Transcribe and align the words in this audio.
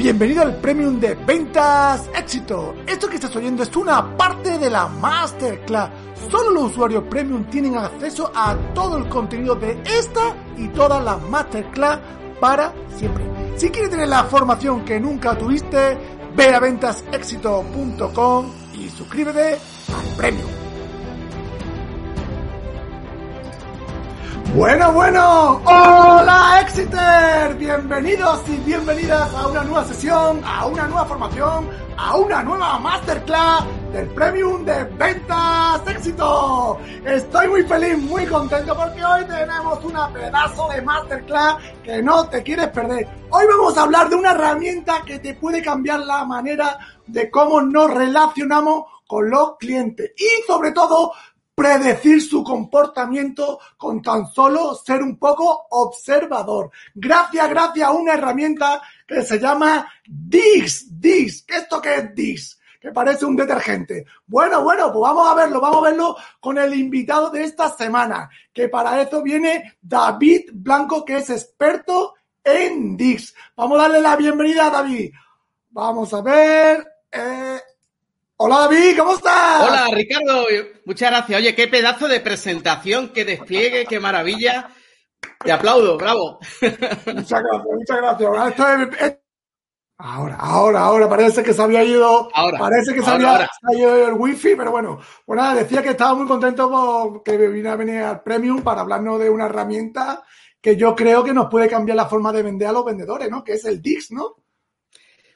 Bienvenido 0.00 0.40
al 0.40 0.56
Premium 0.56 0.98
de 0.98 1.14
Ventas 1.14 2.08
Éxito. 2.16 2.74
Esto 2.86 3.06
que 3.06 3.16
estás 3.16 3.36
oyendo 3.36 3.62
es 3.62 3.76
una 3.76 4.16
parte 4.16 4.58
de 4.58 4.70
la 4.70 4.88
Masterclass. 4.88 5.90
Solo 6.30 6.52
los 6.52 6.70
usuarios 6.70 7.04
Premium 7.04 7.44
tienen 7.50 7.76
acceso 7.76 8.32
a 8.34 8.56
todo 8.72 8.96
el 8.96 9.10
contenido 9.10 9.56
de 9.56 9.78
esta 9.84 10.34
y 10.56 10.68
todas 10.68 11.04
las 11.04 11.20
Masterclass 11.28 11.98
para 12.40 12.72
siempre. 12.96 13.22
Si 13.56 13.68
quieres 13.68 13.90
tener 13.90 14.08
la 14.08 14.24
formación 14.24 14.86
que 14.86 14.98
nunca 14.98 15.36
tuviste, 15.36 15.98
ve 16.34 16.54
a 16.54 16.60
ventasexito.com 16.60 18.52
y 18.72 18.88
suscríbete 18.88 19.52
al 19.52 20.16
Premium. 20.16 20.59
Bueno, 24.54 24.92
bueno, 24.92 25.62
hola 25.64 26.60
Exeter, 26.60 27.54
bienvenidos 27.54 28.42
y 28.48 28.56
bienvenidas 28.56 29.32
a 29.32 29.46
una 29.46 29.62
nueva 29.62 29.84
sesión, 29.84 30.42
a 30.44 30.66
una 30.66 30.88
nueva 30.88 31.04
formación, 31.04 31.68
a 31.96 32.16
una 32.16 32.42
nueva 32.42 32.80
masterclass 32.80 33.64
del 33.92 34.08
Premium 34.08 34.64
de 34.64 34.82
Ventas 34.84 35.82
Éxito. 35.86 36.80
Estoy 37.04 37.46
muy 37.46 37.62
feliz, 37.62 37.96
muy 37.98 38.26
contento 38.26 38.76
porque 38.76 39.04
hoy 39.04 39.24
tenemos 39.24 39.84
una 39.84 40.08
pedazo 40.08 40.68
de 40.68 40.82
masterclass 40.82 41.56
que 41.84 42.02
no 42.02 42.28
te 42.28 42.42
quieres 42.42 42.68
perder. 42.70 43.06
Hoy 43.30 43.44
vamos 43.48 43.78
a 43.78 43.82
hablar 43.84 44.08
de 44.08 44.16
una 44.16 44.32
herramienta 44.32 45.02
que 45.06 45.20
te 45.20 45.34
puede 45.34 45.62
cambiar 45.62 46.00
la 46.00 46.24
manera 46.24 46.76
de 47.06 47.30
cómo 47.30 47.62
nos 47.62 47.94
relacionamos 47.94 48.84
con 49.06 49.28
los 49.28 49.56
clientes 49.58 50.12
y 50.16 50.46
sobre 50.46 50.70
todo 50.70 51.12
predecir 51.60 52.22
su 52.22 52.42
comportamiento 52.42 53.60
con 53.76 54.00
tan 54.00 54.26
solo 54.28 54.74
ser 54.74 55.02
un 55.02 55.18
poco 55.18 55.66
observador. 55.68 56.70
Gracias, 56.94 57.50
gracias 57.50 57.86
a 57.86 57.92
una 57.92 58.14
herramienta 58.14 58.80
que 59.06 59.20
se 59.20 59.38
llama 59.38 59.86
Dix. 60.06 60.86
Dix. 60.98 61.44
¿Esto 61.46 61.82
qué 61.82 61.96
es 61.96 62.14
Dix? 62.14 62.58
Que 62.80 62.92
parece 62.92 63.26
un 63.26 63.36
detergente. 63.36 64.06
Bueno, 64.26 64.62
bueno, 64.62 64.90
pues 64.90 65.02
vamos 65.02 65.28
a 65.28 65.34
verlo, 65.34 65.60
vamos 65.60 65.84
a 65.84 65.90
verlo 65.90 66.16
con 66.40 66.56
el 66.56 66.72
invitado 66.72 67.28
de 67.28 67.44
esta 67.44 67.68
semana, 67.68 68.30
que 68.54 68.70
para 68.70 68.98
eso 69.02 69.22
viene 69.22 69.76
David 69.82 70.48
Blanco, 70.54 71.04
que 71.04 71.18
es 71.18 71.28
experto 71.28 72.14
en 72.42 72.96
Dix. 72.96 73.34
Vamos 73.54 73.78
a 73.78 73.82
darle 73.82 74.00
la 74.00 74.16
bienvenida 74.16 74.68
a 74.68 74.70
David. 74.70 75.12
Vamos 75.68 76.14
a 76.14 76.22
ver. 76.22 76.88
Eh, 77.12 77.60
Hola 78.42 78.60
David, 78.60 78.96
¿cómo 78.96 79.12
estás? 79.12 79.68
Hola 79.68 79.88
Ricardo, 79.92 80.46
muchas 80.86 81.10
gracias. 81.10 81.38
Oye, 81.40 81.54
qué 81.54 81.68
pedazo 81.68 82.08
de 82.08 82.20
presentación, 82.20 83.10
qué 83.12 83.26
despliegue, 83.26 83.84
qué 83.84 84.00
maravilla. 84.00 84.70
Te 85.44 85.52
aplaudo, 85.52 85.98
bravo. 85.98 86.38
Muchas 86.62 87.42
gracias, 87.42 87.66
muchas 87.70 87.98
gracias. 88.00 89.18
Ahora, 89.98 90.36
ahora, 90.36 90.80
ahora, 90.80 91.06
parece 91.06 91.42
que 91.42 91.52
se 91.52 91.60
había 91.60 91.84
ido. 91.84 92.30
Ahora, 92.32 92.58
parece 92.58 92.94
que 92.94 93.02
se 93.02 93.10
había 93.10 93.46
ido 93.76 94.08
el 94.08 94.14
wifi, 94.14 94.56
pero 94.56 94.70
bueno. 94.70 94.98
Pues 95.26 95.36
nada, 95.36 95.56
decía 95.56 95.82
que 95.82 95.90
estaba 95.90 96.14
muy 96.14 96.26
contento 96.26 96.70
porque 97.12 97.36
vine 97.36 97.68
a 97.68 97.76
venir 97.76 98.00
al 98.00 98.22
Premium 98.22 98.62
para 98.62 98.80
hablarnos 98.80 99.20
de 99.20 99.28
una 99.28 99.44
herramienta 99.44 100.24
que 100.62 100.76
yo 100.76 100.96
creo 100.96 101.22
que 101.22 101.34
nos 101.34 101.50
puede 101.50 101.68
cambiar 101.68 101.96
la 101.96 102.06
forma 102.06 102.32
de 102.32 102.42
vender 102.42 102.68
a 102.68 102.72
los 102.72 102.86
vendedores, 102.86 103.28
¿no? 103.28 103.44
Que 103.44 103.52
es 103.52 103.66
el 103.66 103.82
Dix, 103.82 104.12
¿no? 104.12 104.36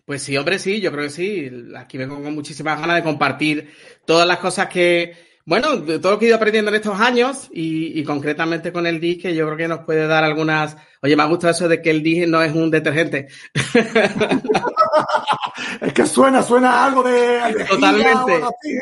Pues 0.05 0.23
sí, 0.23 0.37
hombre, 0.37 0.59
sí, 0.59 0.81
yo 0.81 0.93
creo 0.93 1.05
que 1.05 1.11
sí. 1.11 1.51
Aquí 1.77 1.97
vengo 1.97 2.23
con 2.23 2.35
muchísimas 2.35 2.79
ganas 2.79 2.97
de 2.97 3.03
compartir 3.03 3.71
todas 4.05 4.29
las 4.29 4.39
cosas 4.39 4.69
que, 4.69 5.17
bueno, 5.47 5.83
todo 5.83 6.13
lo 6.13 6.19
que 6.19 6.27
he 6.27 6.29
ido 6.29 6.37
aprendiendo 6.37 6.71
en 6.71 6.75
estos 6.75 7.01
años 7.01 7.49
y, 7.51 8.05
concretamente 8.05 8.71
con 8.71 8.87
el 8.87 9.01
DIS, 9.01 9.23
que 9.23 9.35
yo 9.35 9.47
creo 9.47 9.57
que 9.57 9.69
nos 9.69 9.81
puede 9.81 10.07
dar 10.07 10.23
algunas. 10.23 10.77
Oye, 11.01 11.17
me 11.17 11.23
ha 11.23 11.27
gustado 11.27 11.53
eso 11.53 11.69
de 11.69 11.81
que 11.81 11.91
el 11.91 12.03
DIS 12.03 12.29
no 12.29 12.43
es 12.43 12.55
un 12.55 12.71
detergente. 12.71 13.29
es 15.81 15.93
que 15.95 16.05
suena, 16.05 16.43
suena 16.43 16.85
algo 16.85 17.03
de. 17.03 17.65
Totalmente. 17.67 18.37
¿eh? 18.37 18.81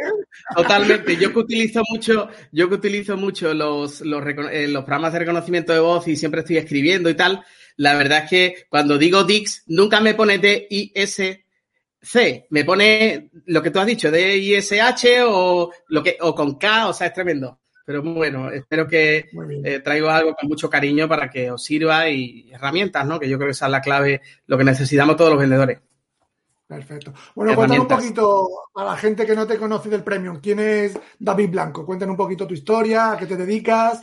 Totalmente. 0.57 1.17
Yo 1.19 1.33
que 1.33 1.39
utilizo 1.39 1.83
mucho, 1.89 2.29
yo 2.51 2.69
que 2.69 2.75
utilizo 2.75 3.17
mucho 3.17 3.55
los, 3.55 4.01
los, 4.01 4.25
eh, 4.51 4.67
los 4.67 4.83
programas 4.83 5.13
de 5.13 5.21
reconocimiento 5.21 5.73
de 5.73 5.79
voz 5.79 6.09
y 6.09 6.17
siempre 6.17 6.41
estoy 6.41 6.57
escribiendo 6.57 7.09
y 7.09 7.15
tal 7.15 7.45
la 7.83 7.95
verdad 7.95 8.23
es 8.23 8.31
que 8.31 8.67
cuando 8.69 8.97
digo 8.97 9.25
Dix, 9.25 9.65
nunca 9.67 10.01
me 10.01 10.15
pone 10.15 10.39
D-I-S-C, 10.39 11.47
me 12.51 12.65
pone 12.65 13.31
lo 13.47 13.61
que 13.61 13.73
tú 13.73 13.81
has 13.81 13.87
dicho, 13.87 14.09
D-I-S-H 14.09 15.25
o, 15.25 15.73
lo 15.89 16.01
que, 16.01 16.17
o 16.21 16.33
con 16.33 16.59
K, 16.59 16.87
o 16.87 16.93
sea, 16.93 17.09
es 17.09 17.13
tremendo. 17.13 17.59
Pero 17.85 18.01
bueno, 18.05 18.53
espero 18.53 18.87
que 18.87 19.31
eh, 19.65 19.81
traigo 19.81 20.11
algo 20.11 20.33
con 20.33 20.49
mucho 20.49 20.71
cariño 20.71 21.09
para 21.09 21.29
que 21.29 21.51
os 21.51 21.65
sirva 21.65 22.09
y 22.09 22.53
herramientas, 22.53 23.05
¿no? 23.05 23.19
Que 23.19 23.29
yo 23.29 23.37
creo 23.37 23.49
que 23.49 23.53
esa 23.53 23.67
es 23.67 23.73
la 23.73 23.81
clave, 23.81 24.21
lo 24.47 24.57
que 24.57 24.63
necesitamos 24.63 25.17
todos 25.17 25.31
los 25.33 25.41
vendedores. 25.41 25.81
Perfecto. 26.69 27.13
Bueno, 27.35 27.57
cuéntanos 27.57 27.83
un 27.83 27.89
poquito 27.89 28.49
a 28.77 28.85
la 28.85 28.97
gente 28.97 29.27
que 29.27 29.35
no 29.35 29.45
te 29.45 29.59
conoce 29.59 29.89
del 29.89 30.05
Premium. 30.05 30.39
¿Quién 30.41 30.61
es 30.61 30.97
David 31.19 31.51
Blanco? 31.51 31.85
Cuéntanos 31.85 32.13
un 32.13 32.17
poquito 32.17 32.47
tu 32.47 32.55
historia, 32.55 33.11
a 33.11 33.17
qué 33.17 33.27
te 33.27 33.37
dedicas. 33.37 34.01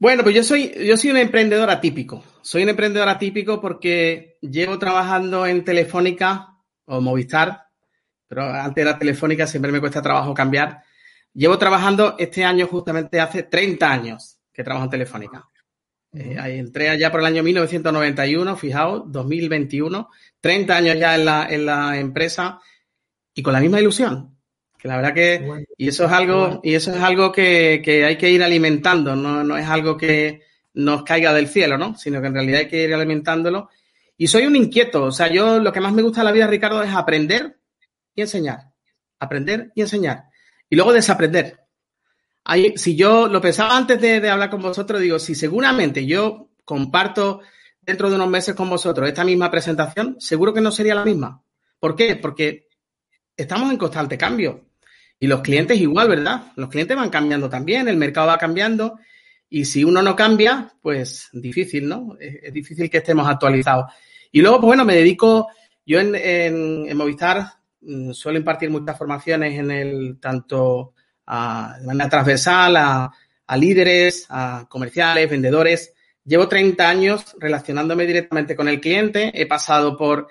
Bueno, 0.00 0.22
pues 0.22 0.34
yo 0.34 0.42
soy, 0.42 0.72
yo 0.86 0.96
soy 0.96 1.10
un 1.10 1.18
emprendedor 1.18 1.68
atípico. 1.68 2.24
Soy 2.40 2.62
un 2.62 2.70
emprendedor 2.70 3.10
atípico 3.10 3.60
porque 3.60 4.38
llevo 4.40 4.78
trabajando 4.78 5.44
en 5.44 5.62
Telefónica 5.62 6.56
o 6.86 7.02
Movistar, 7.02 7.66
pero 8.26 8.44
antes 8.44 8.80
era 8.80 8.98
Telefónica, 8.98 9.46
siempre 9.46 9.70
me 9.70 9.78
cuesta 9.78 10.00
trabajo 10.00 10.32
cambiar. 10.32 10.82
Llevo 11.34 11.58
trabajando 11.58 12.16
este 12.18 12.42
año 12.46 12.66
justamente 12.66 13.20
hace 13.20 13.42
30 13.42 13.92
años 13.92 14.38
que 14.50 14.64
trabajo 14.64 14.86
en 14.86 14.90
Telefónica. 14.90 15.46
Eh, 16.14 16.38
entré 16.56 16.88
allá 16.88 17.10
por 17.10 17.20
el 17.20 17.26
año 17.26 17.42
1991, 17.42 18.56
fijaos, 18.56 19.02
2021, 19.12 20.08
30 20.40 20.76
años 20.76 20.98
ya 20.98 21.14
en 21.14 21.24
la, 21.26 21.46
en 21.50 21.66
la 21.66 21.98
empresa 21.98 22.58
y 23.34 23.42
con 23.42 23.52
la 23.52 23.60
misma 23.60 23.80
ilusión. 23.80 24.34
Que 24.80 24.88
la 24.88 24.96
verdad 24.96 25.14
que, 25.14 25.66
y 25.76 25.88
eso 25.88 26.06
es 26.06 26.12
algo, 26.12 26.60
y 26.62 26.74
eso 26.74 26.94
es 26.94 27.02
algo 27.02 27.30
que, 27.30 27.82
que 27.84 28.04
hay 28.04 28.16
que 28.16 28.30
ir 28.30 28.42
alimentando, 28.42 29.14
no, 29.14 29.44
no, 29.44 29.58
es 29.58 29.68
algo 29.68 29.96
que 29.96 30.42
nos 30.72 31.02
caiga 31.02 31.34
del 31.34 31.48
cielo, 31.48 31.76
¿no? 31.76 31.96
Sino 31.96 32.20
que 32.20 32.28
en 32.28 32.34
realidad 32.34 32.60
hay 32.60 32.68
que 32.68 32.84
ir 32.84 32.94
alimentándolo. 32.94 33.68
Y 34.16 34.28
soy 34.28 34.46
un 34.46 34.56
inquieto, 34.56 35.04
o 35.04 35.12
sea, 35.12 35.28
yo 35.28 35.58
lo 35.58 35.72
que 35.72 35.80
más 35.80 35.92
me 35.92 36.00
gusta 36.00 36.20
de 36.22 36.24
la 36.24 36.32
vida, 36.32 36.46
Ricardo, 36.46 36.82
es 36.82 36.94
aprender 36.94 37.58
y 38.14 38.22
enseñar. 38.22 38.72
Aprender 39.18 39.70
y 39.74 39.82
enseñar. 39.82 40.24
Y 40.70 40.76
luego 40.76 40.94
desaprender. 40.94 41.60
Ahí, 42.44 42.72
si 42.76 42.96
yo 42.96 43.28
lo 43.28 43.40
pensaba 43.40 43.76
antes 43.76 44.00
de, 44.00 44.20
de 44.20 44.30
hablar 44.30 44.48
con 44.48 44.62
vosotros, 44.62 45.00
digo, 45.00 45.18
si 45.18 45.34
seguramente 45.34 46.06
yo 46.06 46.50
comparto 46.64 47.42
dentro 47.82 48.08
de 48.08 48.16
unos 48.16 48.28
meses 48.28 48.54
con 48.54 48.70
vosotros 48.70 49.08
esta 49.08 49.24
misma 49.24 49.50
presentación, 49.50 50.16
seguro 50.20 50.54
que 50.54 50.60
no 50.62 50.72
sería 50.72 50.94
la 50.94 51.04
misma. 51.04 51.42
¿Por 51.78 51.96
qué? 51.96 52.16
Porque 52.16 52.68
estamos 53.36 53.70
en 53.70 53.76
constante 53.76 54.16
cambio. 54.16 54.69
Y 55.22 55.26
los 55.26 55.42
clientes 55.42 55.78
igual, 55.78 56.08
¿verdad? 56.08 56.44
Los 56.56 56.70
clientes 56.70 56.96
van 56.96 57.10
cambiando 57.10 57.50
también, 57.50 57.86
el 57.88 57.98
mercado 57.98 58.28
va 58.28 58.38
cambiando. 58.38 58.98
Y 59.50 59.66
si 59.66 59.84
uno 59.84 60.00
no 60.00 60.16
cambia, 60.16 60.72
pues 60.80 61.28
difícil, 61.34 61.86
¿no? 61.86 62.16
Es, 62.18 62.50
difícil 62.54 62.88
que 62.88 62.98
estemos 62.98 63.28
actualizados. 63.28 63.92
Y 64.32 64.40
luego, 64.40 64.56
pues 64.56 64.68
bueno, 64.68 64.86
me 64.86 64.94
dedico, 64.94 65.48
yo 65.84 66.00
en, 66.00 66.14
en, 66.14 66.96
Movistar 66.96 67.44
mm, 67.82 68.12
suelo 68.12 68.38
impartir 68.38 68.70
muchas 68.70 68.96
formaciones 68.96 69.58
en 69.58 69.70
el, 69.70 70.18
tanto 70.18 70.94
a, 71.26 71.76
de 71.78 71.86
manera 71.86 72.08
transversal 72.08 72.76
a, 72.78 73.12
a 73.46 73.56
líderes, 73.58 74.26
a 74.30 74.66
comerciales, 74.70 75.28
vendedores. 75.28 75.92
Llevo 76.24 76.48
30 76.48 76.88
años 76.88 77.36
relacionándome 77.38 78.06
directamente 78.06 78.56
con 78.56 78.68
el 78.68 78.80
cliente. 78.80 79.32
He 79.34 79.44
pasado 79.44 79.98
por, 79.98 80.28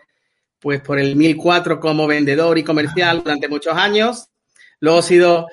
pues, 0.59 0.81
por 0.81 0.97
el 0.97 1.15
1004 1.15 1.80
como 1.80 2.07
vendedor 2.07 2.57
y 2.57 2.63
comercial 2.63 3.21
durante 3.21 3.50
muchos 3.50 3.75
años. 3.75 4.29
Luego 4.80 5.00
he 5.00 5.04
sido 5.04 5.48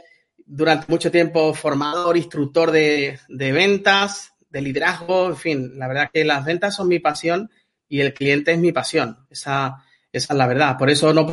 durante 0.46 0.86
mucho 0.88 1.10
tiempo 1.10 1.52
formador, 1.54 2.16
instructor 2.16 2.70
de, 2.70 3.18
ventas, 3.28 4.34
de 4.48 4.60
liderazgo, 4.60 5.28
en 5.28 5.36
fin, 5.36 5.78
la 5.78 5.88
verdad 5.88 6.10
que 6.12 6.24
las 6.24 6.44
ventas 6.44 6.74
son 6.74 6.88
mi 6.88 7.00
pasión 7.00 7.50
y 7.88 8.00
el 8.00 8.14
cliente 8.14 8.52
es 8.52 8.58
mi 8.58 8.72
pasión. 8.72 9.26
Esa, 9.28 9.84
esa 10.12 10.32
es 10.32 10.38
la 10.38 10.46
verdad. 10.46 10.78
Por 10.78 10.90
eso 10.90 11.12
no 11.12 11.26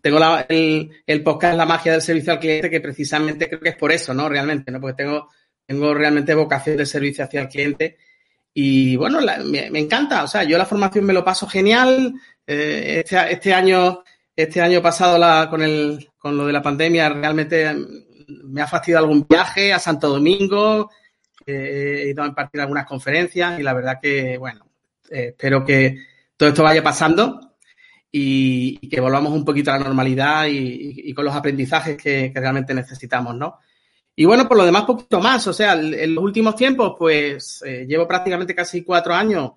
tengo 0.00 0.18
el, 0.48 0.90
el, 1.06 1.22
podcast 1.22 1.56
La 1.56 1.64
magia 1.64 1.92
del 1.92 2.02
servicio 2.02 2.34
al 2.34 2.40
cliente, 2.40 2.70
que 2.70 2.80
precisamente 2.80 3.48
creo 3.48 3.60
que 3.60 3.70
es 3.70 3.76
por 3.76 3.92
eso, 3.92 4.12
¿no? 4.12 4.28
Realmente, 4.28 4.70
¿no? 4.70 4.80
Porque 4.80 5.02
tengo, 5.02 5.28
tengo 5.66 5.94
realmente 5.94 6.34
vocación 6.34 6.76
de 6.76 6.86
servicio 6.86 7.24
hacia 7.24 7.42
el 7.42 7.48
cliente 7.48 7.96
Y 8.52 8.96
bueno, 8.96 9.20
me, 9.44 9.78
encanta. 9.78 10.24
O 10.24 10.28
sea, 10.28 10.44
yo 10.44 10.58
la 10.58 10.66
formación 10.66 11.06
me 11.06 11.14
lo 11.14 11.24
paso 11.24 11.46
genial. 11.46 12.14
Eh, 12.46 13.02
este, 13.04 13.32
este, 13.32 13.54
año, 13.54 14.02
este 14.34 14.60
año 14.60 14.80
pasado 14.80 15.50
con, 15.50 15.62
el, 15.62 16.10
con 16.18 16.36
lo 16.36 16.46
de 16.46 16.52
la 16.52 16.62
pandemia 16.62 17.08
realmente 17.08 17.74
me 18.44 18.62
ha 18.62 18.66
fastidiado 18.66 19.04
algún 19.04 19.26
viaje 19.28 19.72
a 19.72 19.78
Santo 19.78 20.08
Domingo. 20.08 20.90
he 21.46 22.08
ido 22.10 22.22
a 22.22 22.26
impartir 22.26 22.60
algunas 22.60 22.86
conferencias 22.86 23.58
y 23.58 23.62
la 23.62 23.74
verdad 23.74 23.98
que, 24.00 24.38
bueno, 24.38 24.66
eh, 25.10 25.28
espero 25.28 25.64
que 25.64 25.98
todo 26.36 26.48
esto 26.48 26.62
vaya 26.62 26.82
pasando 26.82 27.52
y, 28.10 28.88
que 28.88 29.00
volvamos 29.00 29.32
un 29.32 29.44
poquito 29.44 29.70
a 29.70 29.78
la 29.78 29.84
normalidad 29.84 30.46
y, 30.48 31.12
con 31.14 31.24
los 31.24 31.34
aprendizajes 31.34 31.96
que, 31.96 32.32
realmente 32.34 32.74
necesitamos, 32.74 33.34
¿no? 33.34 33.58
Y 34.14 34.26
bueno, 34.26 34.46
por 34.46 34.58
lo 34.58 34.66
demás, 34.66 34.84
poquito 34.84 35.20
más. 35.20 35.46
O 35.46 35.52
sea, 35.54 35.72
en 35.72 36.14
los 36.14 36.22
últimos 36.22 36.54
tiempos, 36.54 36.94
pues 36.98 37.62
eh, 37.66 37.86
llevo 37.88 38.06
prácticamente 38.06 38.54
casi 38.54 38.82
cuatro 38.82 39.14
años 39.14 39.52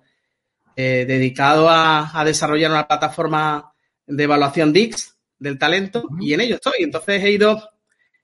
eh, 0.74 1.04
dedicado 1.06 1.68
a, 1.68 2.22
desarrollar 2.24 2.70
una 2.70 2.88
plataforma 2.88 3.74
de 4.06 4.24
evaluación 4.24 4.72
DIX 4.72 5.16
del 5.38 5.58
talento 5.58 6.08
y 6.20 6.34
en 6.34 6.40
ello 6.40 6.56
estoy. 6.56 6.74
Entonces 6.80 7.22
he 7.22 7.30
ido, 7.30 7.70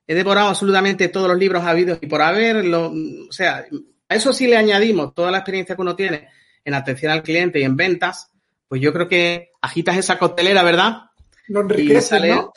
he 0.07 0.15
devorado 0.15 0.49
absolutamente 0.49 1.09
todos 1.09 1.29
los 1.29 1.39
libros 1.39 1.65
habidos 1.65 1.99
y 2.01 2.07
por 2.07 2.23
haber, 2.23 2.65
o 2.75 2.93
sea, 3.31 3.65
a 4.09 4.15
eso 4.15 4.33
sí 4.33 4.47
le 4.47 4.57
añadimos 4.57 5.15
toda 5.15 5.31
la 5.31 5.39
experiencia 5.39 5.75
que 5.75 5.83
uno 5.83 5.97
tiene 5.97 6.29
en 6.65 6.75
atención 6.75 7.13
al 7.13 7.23
cliente 7.23 7.61
y 7.61 7.65
en 7.65 7.77
ventas, 7.77 8.31
pues 8.69 8.81
yo 8.81 8.93
creo 8.93 9.09
que 9.09 9.51
agitas 9.61 9.97
esa 9.97 10.19
coctelera, 10.19 10.63
¿verdad? 10.63 11.03
Lo 11.49 11.61
enriquece, 11.63 12.21
¿no? 12.29 12.53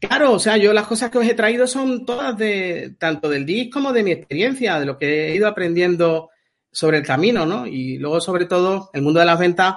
Claro, 0.00 0.32
o 0.32 0.38
sea, 0.38 0.56
yo 0.56 0.72
las 0.72 0.86
cosas 0.86 1.10
que 1.10 1.18
os 1.18 1.26
he 1.26 1.34
traído 1.34 1.66
son 1.66 2.06
todas 2.06 2.38
de 2.38 2.94
tanto 2.98 3.28
del 3.28 3.44
DIS 3.44 3.72
como 3.72 3.92
de 3.92 4.04
mi 4.04 4.12
experiencia, 4.12 4.78
de 4.78 4.86
lo 4.86 4.96
que 4.96 5.28
he 5.28 5.34
ido 5.34 5.48
aprendiendo 5.48 6.30
sobre 6.70 6.98
el 6.98 7.04
camino, 7.04 7.44
¿no? 7.46 7.66
Y 7.66 7.98
luego, 7.98 8.20
sobre 8.20 8.44
todo, 8.44 8.90
el 8.92 9.02
mundo 9.02 9.18
de 9.18 9.26
las 9.26 9.40
ventas, 9.40 9.74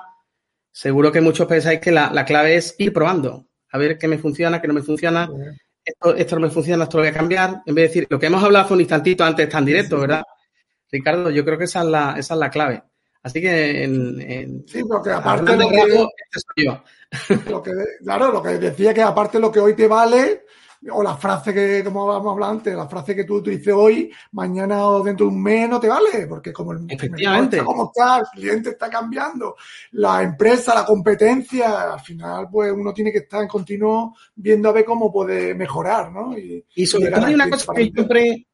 seguro 0.71 1.11
que 1.11 1.21
muchos 1.21 1.47
pensáis 1.47 1.79
que 1.79 1.91
la, 1.91 2.25
clave 2.25 2.55
es 2.55 2.75
ir 2.77 2.93
probando, 2.93 3.47
a 3.71 3.77
ver 3.77 3.97
qué 3.97 4.07
me 4.07 4.17
funciona, 4.17 4.61
qué 4.61 4.67
no 4.67 4.73
me 4.73 4.83
funciona. 4.83 5.29
Esto, 5.83 6.15
esto 6.15 6.35
no 6.35 6.41
me 6.47 6.51
funciona, 6.51 6.83
esto 6.83 6.97
lo 6.97 7.03
voy 7.03 7.09
a 7.09 7.13
cambiar. 7.13 7.61
En 7.65 7.75
vez 7.75 7.83
de 7.83 7.87
decir, 7.87 8.07
lo 8.09 8.19
que 8.19 8.27
hemos 8.27 8.43
hablado 8.43 8.65
hace 8.65 8.73
un 8.73 8.81
instantito 8.81 9.23
antes 9.23 9.49
tan 9.49 9.65
directo, 9.65 9.99
¿verdad? 9.99 10.23
Ricardo, 10.91 11.29
yo 11.29 11.43
creo 11.43 11.57
que 11.57 11.63
esa 11.63 11.81
es 11.81 11.87
la, 11.87 12.15
esa 12.17 12.33
es 12.33 12.39
la 12.39 12.49
clave. 12.49 12.83
Así 13.23 13.39
que 13.39 13.83
en, 13.83 14.65
sí, 14.67 14.83
porque 14.83 15.11
aparte 15.11 15.55
lo 15.55 15.69
que, 15.69 16.07
este 16.31 17.49
lo 17.49 17.61
que, 17.61 17.71
claro, 18.03 18.31
lo 18.31 18.41
que 18.41 18.49
decía 18.57 18.93
que 18.93 19.01
aparte 19.01 19.39
lo 19.39 19.51
que 19.51 19.59
hoy 19.59 19.75
te 19.75 19.87
vale, 19.87 20.45
o 20.89 21.03
la 21.03 21.15
frase 21.15 21.53
que, 21.53 21.83
como 21.83 22.07
vamos 22.07 22.27
a 22.27 22.31
hablar 22.31 22.49
antes, 22.51 22.75
la 22.75 22.87
frase 22.87 23.15
que 23.15 23.23
tú 23.23 23.35
utilices 23.35 23.73
hoy, 23.73 24.11
mañana 24.31 24.87
o 24.87 25.03
dentro 25.03 25.27
de 25.27 25.31
un 25.33 25.41
mes 25.41 25.69
no 25.69 25.79
te 25.79 25.87
vale, 25.87 26.25
porque 26.27 26.51
como 26.51 26.71
el 26.71 26.85
Efectivamente. 26.89 27.57
Está 27.57 27.65
como 27.65 27.91
está, 27.93 28.17
el 28.17 28.25
cliente 28.33 28.69
está 28.71 28.89
cambiando, 28.89 29.55
la 29.91 30.23
empresa, 30.23 30.73
la 30.73 30.85
competencia, 30.85 31.93
al 31.93 31.99
final, 31.99 32.47
pues 32.51 32.71
uno 32.71 32.93
tiene 32.93 33.11
que 33.11 33.19
estar 33.19 33.41
en 33.41 33.47
continuo 33.47 34.15
viendo 34.35 34.69
a 34.69 34.73
ver 34.73 34.85
cómo 34.85 35.11
puede 35.11 35.53
mejorar, 35.53 36.11
¿no? 36.11 36.37
Y, 36.37 36.65
y 36.75 36.85
sobre 36.85 37.11
todo 37.11 37.25
hay 37.25 37.33
una 37.35 37.49
cosa 37.49 37.73
que 37.73 37.91
siempre, 37.91 38.47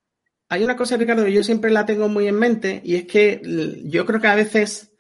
hay 0.49 0.63
una 0.63 0.75
cosa, 0.75 0.97
Ricardo, 0.97 1.23
que 1.23 1.33
yo 1.33 1.43
siempre 1.43 1.71
la 1.71 1.85
tengo 1.85 2.09
muy 2.09 2.27
en 2.27 2.35
mente 2.35 2.81
y 2.83 2.95
es 2.95 3.05
que 3.05 3.41
yo 3.85 4.05
creo 4.05 4.19
que 4.19 4.27
a 4.27 4.35
veces 4.35 4.91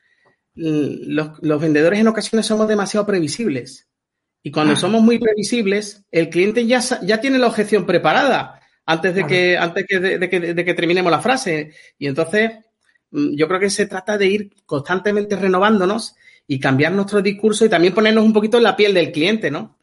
los, 0.57 1.61
vendedores 1.61 1.99
en 1.99 2.07
ocasiones 2.07 2.45
somos 2.45 2.67
demasiado 2.67 3.05
previsibles. 3.05 3.87
Y 4.43 4.51
cuando 4.51 4.75
somos 4.75 5.01
muy 5.01 5.19
previsibles, 5.19 6.05
el 6.11 6.29
cliente 6.29 6.65
ya, 6.65 6.79
ya 7.01 7.19
tiene 7.19 7.37
la 7.37 7.47
objeción 7.47 7.85
preparada 7.85 8.61
antes 8.85 9.13
de 9.13 9.27
que, 9.27 9.57
antes 9.57 9.85
de, 9.87 10.29
que, 10.29 10.39
de 10.39 10.65
que 10.65 10.73
terminemos 10.73 11.11
la 11.11 11.19
frase. 11.19 11.73
Y 11.97 12.07
entonces, 12.07 12.51
mm, 13.11 13.35
yo 13.35 13.47
creo 13.47 13.59
que 13.59 13.69
se 13.69 13.87
trata 13.87 14.17
de 14.17 14.27
ir 14.27 14.53
constantemente 14.65 15.35
renovándonos 15.35 16.15
y 16.47 16.59
cambiar 16.59 16.93
nuestro 16.93 17.21
discurso 17.21 17.65
y 17.65 17.69
también 17.69 17.93
ponernos 17.93 18.23
un 18.23 18.33
poquito 18.33 18.57
en 18.57 18.63
la 18.63 18.75
piel 18.75 18.93
del 18.93 19.11
cliente, 19.11 19.51
¿no? 19.51 19.77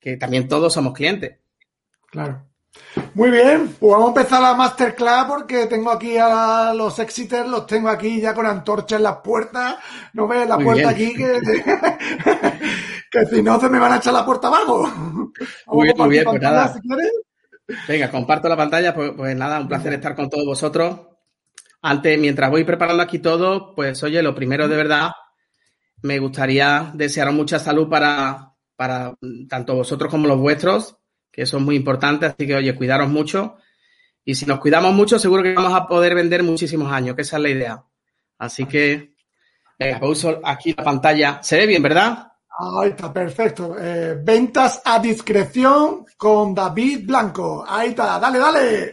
Que 0.00 0.16
también 0.16 0.48
todos 0.48 0.74
somos 0.74 0.92
clientes. 0.92 1.36
Claro. 2.10 2.44
Muy 3.14 3.30
bien, 3.30 3.74
pues 3.78 3.92
vamos 3.92 4.06
a 4.06 4.20
empezar 4.20 4.42
la 4.42 4.54
masterclass 4.54 5.26
porque 5.26 5.66
tengo 5.66 5.90
aquí 5.90 6.16
a 6.16 6.72
los 6.74 6.98
exiters, 6.98 7.48
los 7.48 7.66
tengo 7.66 7.88
aquí 7.88 8.20
ya 8.20 8.34
con 8.34 8.46
antorchas 8.46 8.98
en 8.98 9.04
las 9.04 9.16
puertas. 9.18 9.76
No 10.12 10.26
ves 10.26 10.48
la 10.48 10.58
puerta 10.58 10.88
aquí 10.90 11.14
que, 11.14 11.40
que 13.10 13.26
si 13.26 13.42
no 13.42 13.60
se 13.60 13.68
me 13.68 13.78
van 13.78 13.92
a 13.92 13.96
echar 13.96 14.12
la 14.12 14.24
puerta 14.24 14.48
abajo. 14.48 14.86
Muy 15.66 15.84
bien, 15.84 15.96
muy 15.96 16.08
bien, 16.08 16.24
pues 16.24 16.40
nada. 16.40 16.74
Venga, 17.86 18.10
comparto 18.10 18.48
la 18.48 18.56
pantalla, 18.56 18.94
pues, 18.94 19.12
pues, 19.16 19.36
nada, 19.36 19.60
un 19.60 19.68
placer 19.68 19.92
estar 19.92 20.14
con 20.14 20.30
todos 20.30 20.44
vosotros. 20.44 21.00
Antes, 21.82 22.18
mientras 22.18 22.50
voy 22.50 22.64
preparando 22.64 23.02
aquí 23.02 23.18
todo, 23.18 23.74
pues 23.74 24.02
oye, 24.02 24.22
lo 24.22 24.34
primero 24.34 24.66
de 24.68 24.76
verdad, 24.76 25.10
me 26.02 26.18
gustaría 26.18 26.90
desearos 26.94 27.34
mucha 27.34 27.58
salud 27.58 27.88
para, 27.88 28.54
para 28.74 29.14
tanto 29.48 29.74
vosotros 29.74 30.10
como 30.10 30.26
los 30.26 30.38
vuestros 30.38 30.98
que 31.38 31.42
eso 31.42 31.58
es 31.58 31.62
muy 31.62 31.76
importante, 31.76 32.26
así 32.26 32.48
que 32.48 32.56
oye, 32.56 32.74
cuidaros 32.74 33.08
mucho. 33.08 33.58
Y 34.24 34.34
si 34.34 34.44
nos 34.44 34.58
cuidamos 34.58 34.92
mucho, 34.92 35.20
seguro 35.20 35.44
que 35.44 35.54
vamos 35.54 35.72
a 35.72 35.86
poder 35.86 36.16
vender 36.16 36.42
muchísimos 36.42 36.92
años, 36.92 37.14
que 37.14 37.22
esa 37.22 37.36
es 37.36 37.42
la 37.44 37.48
idea. 37.48 37.84
Así 38.38 38.66
que, 38.66 39.14
venga, 39.78 40.04
uso 40.04 40.40
aquí 40.44 40.74
la 40.76 40.82
pantalla. 40.82 41.38
Se 41.40 41.56
ve 41.58 41.66
bien, 41.66 41.80
¿verdad? 41.80 42.27
Ahí 42.60 42.90
está, 42.90 43.12
perfecto. 43.12 43.76
Eh, 43.78 44.18
ventas 44.20 44.82
a 44.84 44.98
discreción 44.98 46.04
con 46.16 46.54
David 46.54 47.06
Blanco. 47.06 47.64
Ahí 47.66 47.90
está, 47.90 48.18
dale, 48.18 48.38
dale. 48.38 48.92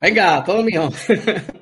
Venga, 0.00 0.42
todo 0.44 0.62
mío. 0.62 0.90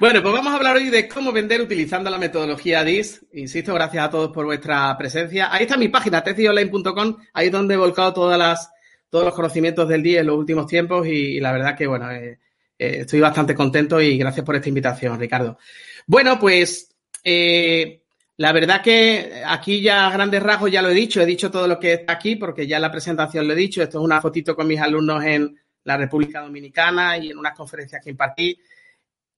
Bueno, 0.00 0.20
pues 0.20 0.34
vamos 0.34 0.52
a 0.52 0.56
hablar 0.56 0.74
hoy 0.74 0.90
de 0.90 1.06
cómo 1.06 1.30
vender 1.30 1.60
utilizando 1.60 2.10
la 2.10 2.18
metodología 2.18 2.82
DIS. 2.82 3.24
Insisto, 3.34 3.72
gracias 3.72 4.04
a 4.04 4.10
todos 4.10 4.32
por 4.32 4.46
vuestra 4.46 4.98
presencia. 4.98 5.48
Ahí 5.52 5.62
está 5.62 5.76
mi 5.76 5.86
página, 5.86 6.24
tecionline.com, 6.24 7.18
ahí 7.32 7.46
es 7.46 7.52
donde 7.52 7.74
he 7.74 7.76
volcado 7.76 8.12
todas 8.12 8.36
las 8.36 8.68
todos 9.08 9.26
los 9.26 9.34
conocimientos 9.34 9.88
del 9.88 10.02
día 10.02 10.22
en 10.22 10.26
los 10.26 10.36
últimos 10.36 10.66
tiempos 10.66 11.06
y, 11.06 11.38
la 11.38 11.52
verdad 11.52 11.76
que, 11.76 11.86
bueno, 11.86 12.10
eh, 12.10 12.40
eh, 12.76 12.96
estoy 13.02 13.20
bastante 13.20 13.54
contento 13.54 14.00
y 14.00 14.18
gracias 14.18 14.44
por 14.44 14.56
esta 14.56 14.68
invitación, 14.68 15.20
Ricardo. 15.20 15.56
Bueno, 16.04 16.36
pues 16.36 16.92
eh, 17.22 18.02
la 18.36 18.52
verdad 18.52 18.82
que 18.82 19.42
aquí 19.46 19.80
ya 19.80 20.06
a 20.06 20.10
grandes 20.10 20.42
rasgos 20.42 20.70
ya 20.70 20.82
lo 20.82 20.90
he 20.90 20.94
dicho, 20.94 21.20
he 21.20 21.26
dicho 21.26 21.50
todo 21.50 21.68
lo 21.68 21.78
que 21.78 21.92
está 21.94 22.14
aquí 22.14 22.36
porque 22.36 22.66
ya 22.66 22.76
en 22.76 22.82
la 22.82 22.90
presentación 22.90 23.46
lo 23.46 23.52
he 23.52 23.56
dicho, 23.56 23.82
esto 23.82 23.98
es 23.98 24.04
una 24.04 24.20
fotito 24.20 24.56
con 24.56 24.66
mis 24.66 24.80
alumnos 24.80 25.22
en 25.24 25.56
la 25.84 25.96
República 25.96 26.40
Dominicana 26.40 27.16
y 27.18 27.30
en 27.30 27.38
unas 27.38 27.54
conferencias 27.54 28.02
que 28.02 28.10
impartí. 28.10 28.58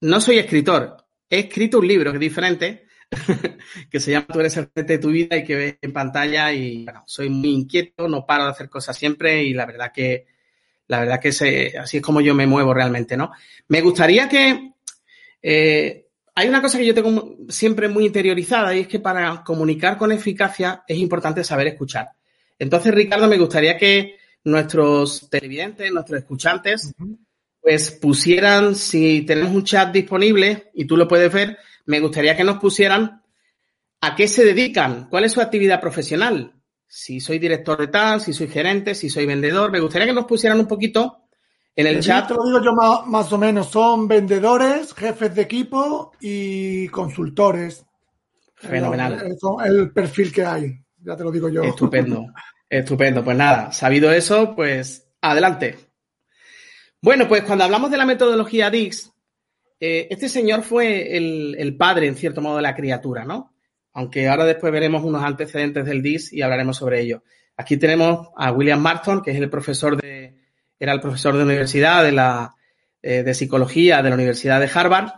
No 0.00 0.20
soy 0.20 0.38
escritor, 0.38 0.96
he 1.28 1.40
escrito 1.40 1.78
un 1.78 1.88
libro 1.88 2.10
que 2.10 2.16
es 2.16 2.20
diferente, 2.20 2.86
que 3.90 4.00
se 4.00 4.12
llama 4.12 4.26
Tú 4.32 4.40
eres 4.40 4.56
el 4.56 4.68
frente 4.68 4.94
de 4.94 4.98
tu 4.98 5.10
vida 5.10 5.36
y 5.36 5.44
que 5.44 5.56
ves 5.56 5.76
en 5.82 5.92
pantalla 5.92 6.52
y 6.52 6.84
bueno, 6.84 7.04
soy 7.06 7.28
muy 7.28 7.50
inquieto, 7.50 8.08
no 8.08 8.24
paro 8.24 8.44
de 8.44 8.50
hacer 8.50 8.70
cosas 8.70 8.96
siempre 8.96 9.42
y 9.42 9.52
la 9.52 9.66
verdad 9.66 9.92
que 9.92 10.26
la 10.88 11.00
verdad 11.00 11.20
que 11.20 11.28
así 11.78 11.96
es 11.96 12.02
como 12.02 12.20
yo 12.20 12.34
me 12.34 12.46
muevo 12.46 12.72
realmente, 12.72 13.16
¿no? 13.16 13.32
Me 13.68 13.80
gustaría 13.80 14.28
que 14.28 14.72
eh, 15.42 16.05
hay 16.38 16.48
una 16.48 16.60
cosa 16.60 16.76
que 16.76 16.84
yo 16.84 16.94
tengo 16.94 17.34
siempre 17.48 17.88
muy 17.88 18.04
interiorizada 18.04 18.74
y 18.74 18.80
es 18.80 18.88
que 18.88 19.00
para 19.00 19.42
comunicar 19.42 19.96
con 19.96 20.12
eficacia 20.12 20.84
es 20.86 20.98
importante 20.98 21.42
saber 21.42 21.66
escuchar. 21.68 22.10
Entonces, 22.58 22.94
Ricardo, 22.94 23.26
me 23.26 23.38
gustaría 23.38 23.78
que 23.78 24.16
nuestros 24.44 25.30
televidentes, 25.30 25.90
nuestros 25.90 26.20
escuchantes, 26.20 26.92
pues 27.58 27.90
pusieran, 27.90 28.74
si 28.74 29.22
tenemos 29.22 29.52
un 29.52 29.64
chat 29.64 29.90
disponible 29.90 30.70
y 30.74 30.84
tú 30.84 30.98
lo 30.98 31.08
puedes 31.08 31.32
ver, 31.32 31.56
me 31.86 32.00
gustaría 32.00 32.36
que 32.36 32.44
nos 32.44 32.58
pusieran 32.58 33.22
a 34.02 34.14
qué 34.14 34.28
se 34.28 34.44
dedican, 34.44 35.08
cuál 35.08 35.24
es 35.24 35.32
su 35.32 35.40
actividad 35.40 35.80
profesional. 35.80 36.52
Si 36.86 37.18
soy 37.18 37.38
director 37.38 37.78
de 37.78 37.88
tal, 37.88 38.20
si 38.20 38.34
soy 38.34 38.48
gerente, 38.48 38.94
si 38.94 39.08
soy 39.08 39.24
vendedor. 39.24 39.72
Me 39.72 39.80
gustaría 39.80 40.06
que 40.06 40.12
nos 40.12 40.26
pusieran 40.26 40.60
un 40.60 40.68
poquito 40.68 41.25
en 41.76 41.86
el, 41.86 42.00
chat. 42.00 42.26
Te 42.26 42.34
lo 42.34 42.44
digo 42.44 42.62
yo 42.62 42.72
más, 42.72 43.32
o 43.32 43.38
menos. 43.38 43.68
Son 43.68 44.08
vendedores, 44.08 44.94
jefes 44.94 45.34
de 45.34 45.42
equipo 45.42 46.12
y 46.20 46.88
consultores. 46.88 47.84
Fenomenal. 48.54 49.22
Es 49.26 49.38
el 49.66 49.92
perfil 49.92 50.32
que 50.32 50.44
hay. 50.44 50.80
Ya 50.98 51.16
te 51.16 51.22
lo 51.22 51.30
digo 51.30 51.50
yo. 51.50 51.62
Estupendo. 51.62 52.26
Estupendo. 52.68 53.22
Pues 53.22 53.36
nada, 53.36 53.70
sabido 53.72 54.10
eso, 54.10 54.56
pues 54.56 55.06
adelante. 55.20 55.76
Bueno, 57.02 57.28
pues 57.28 57.42
cuando 57.42 57.64
hablamos 57.64 57.90
de 57.90 57.98
la 57.98 58.06
metodología 58.06 58.70
DIX, 58.70 59.12
eh, 59.78 60.08
este 60.10 60.28
señor 60.28 60.62
fue 60.62 61.16
el, 61.16 61.76
padre, 61.76 62.06
en 62.06 62.16
cierto 62.16 62.40
modo, 62.40 62.56
de 62.56 62.62
la 62.62 62.74
criatura, 62.74 63.24
¿no? 63.24 63.54
Aunque 63.92 64.28
ahora 64.28 64.44
después 64.44 64.72
veremos 64.72 65.04
unos 65.04 65.22
antecedentes 65.22 65.84
del 65.84 66.02
DIS 66.02 66.32
y 66.32 66.42
hablaremos 66.42 66.78
sobre 66.78 67.00
ello. 67.02 67.22
Aquí 67.56 67.76
tenemos 67.76 68.28
a 68.36 68.50
William 68.52 68.80
Marston, 68.80 69.22
que 69.22 69.30
es 69.30 69.36
el 69.36 69.48
profesor 69.48 70.00
de, 70.00 70.25
era 70.78 70.92
el 70.92 71.00
profesor 71.00 71.36
de 71.36 71.44
universidad 71.44 72.02
de 72.02 72.12
la, 72.12 72.54
eh, 73.02 73.22
de 73.22 73.34
psicología 73.34 74.02
de 74.02 74.08
la 74.10 74.14
Universidad 74.14 74.60
de 74.60 74.70
Harvard, 74.72 75.12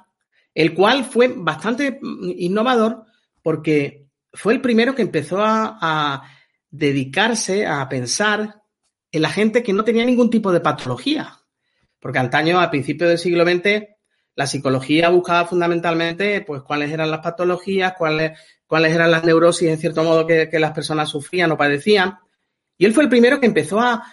el 0.54 0.74
cual 0.74 1.04
fue 1.04 1.32
bastante 1.36 2.00
innovador 2.36 3.04
porque 3.42 4.06
fue 4.32 4.52
el 4.54 4.60
primero 4.60 4.94
que 4.94 5.02
empezó 5.02 5.40
a, 5.42 5.78
a 5.80 6.22
dedicarse 6.70 7.66
a 7.66 7.88
pensar 7.88 8.62
en 9.10 9.22
la 9.22 9.30
gente 9.30 9.62
que 9.62 9.72
no 9.72 9.84
tenía 9.84 10.04
ningún 10.04 10.30
tipo 10.30 10.52
de 10.52 10.60
patología. 10.60 11.38
Porque 12.00 12.18
antaño, 12.18 12.60
a 12.60 12.70
principios 12.70 13.08
del 13.08 13.18
siglo 13.18 13.44
XX, 13.44 13.88
la 14.38 14.46
psicología 14.46 15.08
buscaba 15.08 15.46
fundamentalmente 15.46 16.42
pues 16.42 16.62
cuáles 16.62 16.92
eran 16.92 17.10
las 17.10 17.18
patologías, 17.18 17.94
cuáles, 17.98 18.38
cuáles 18.68 18.94
eran 18.94 19.10
las 19.10 19.24
neurosis, 19.24 19.68
en 19.68 19.78
cierto 19.78 20.04
modo, 20.04 20.28
que, 20.28 20.48
las 20.52 20.70
personas 20.70 21.08
sufrían 21.08 21.50
o 21.50 21.56
padecían. 21.56 22.18
Y 22.76 22.84
él 22.84 22.94
fue 22.94 23.02
el 23.02 23.08
primero 23.08 23.40
que 23.40 23.46
empezó 23.46 23.80
a, 23.80 24.04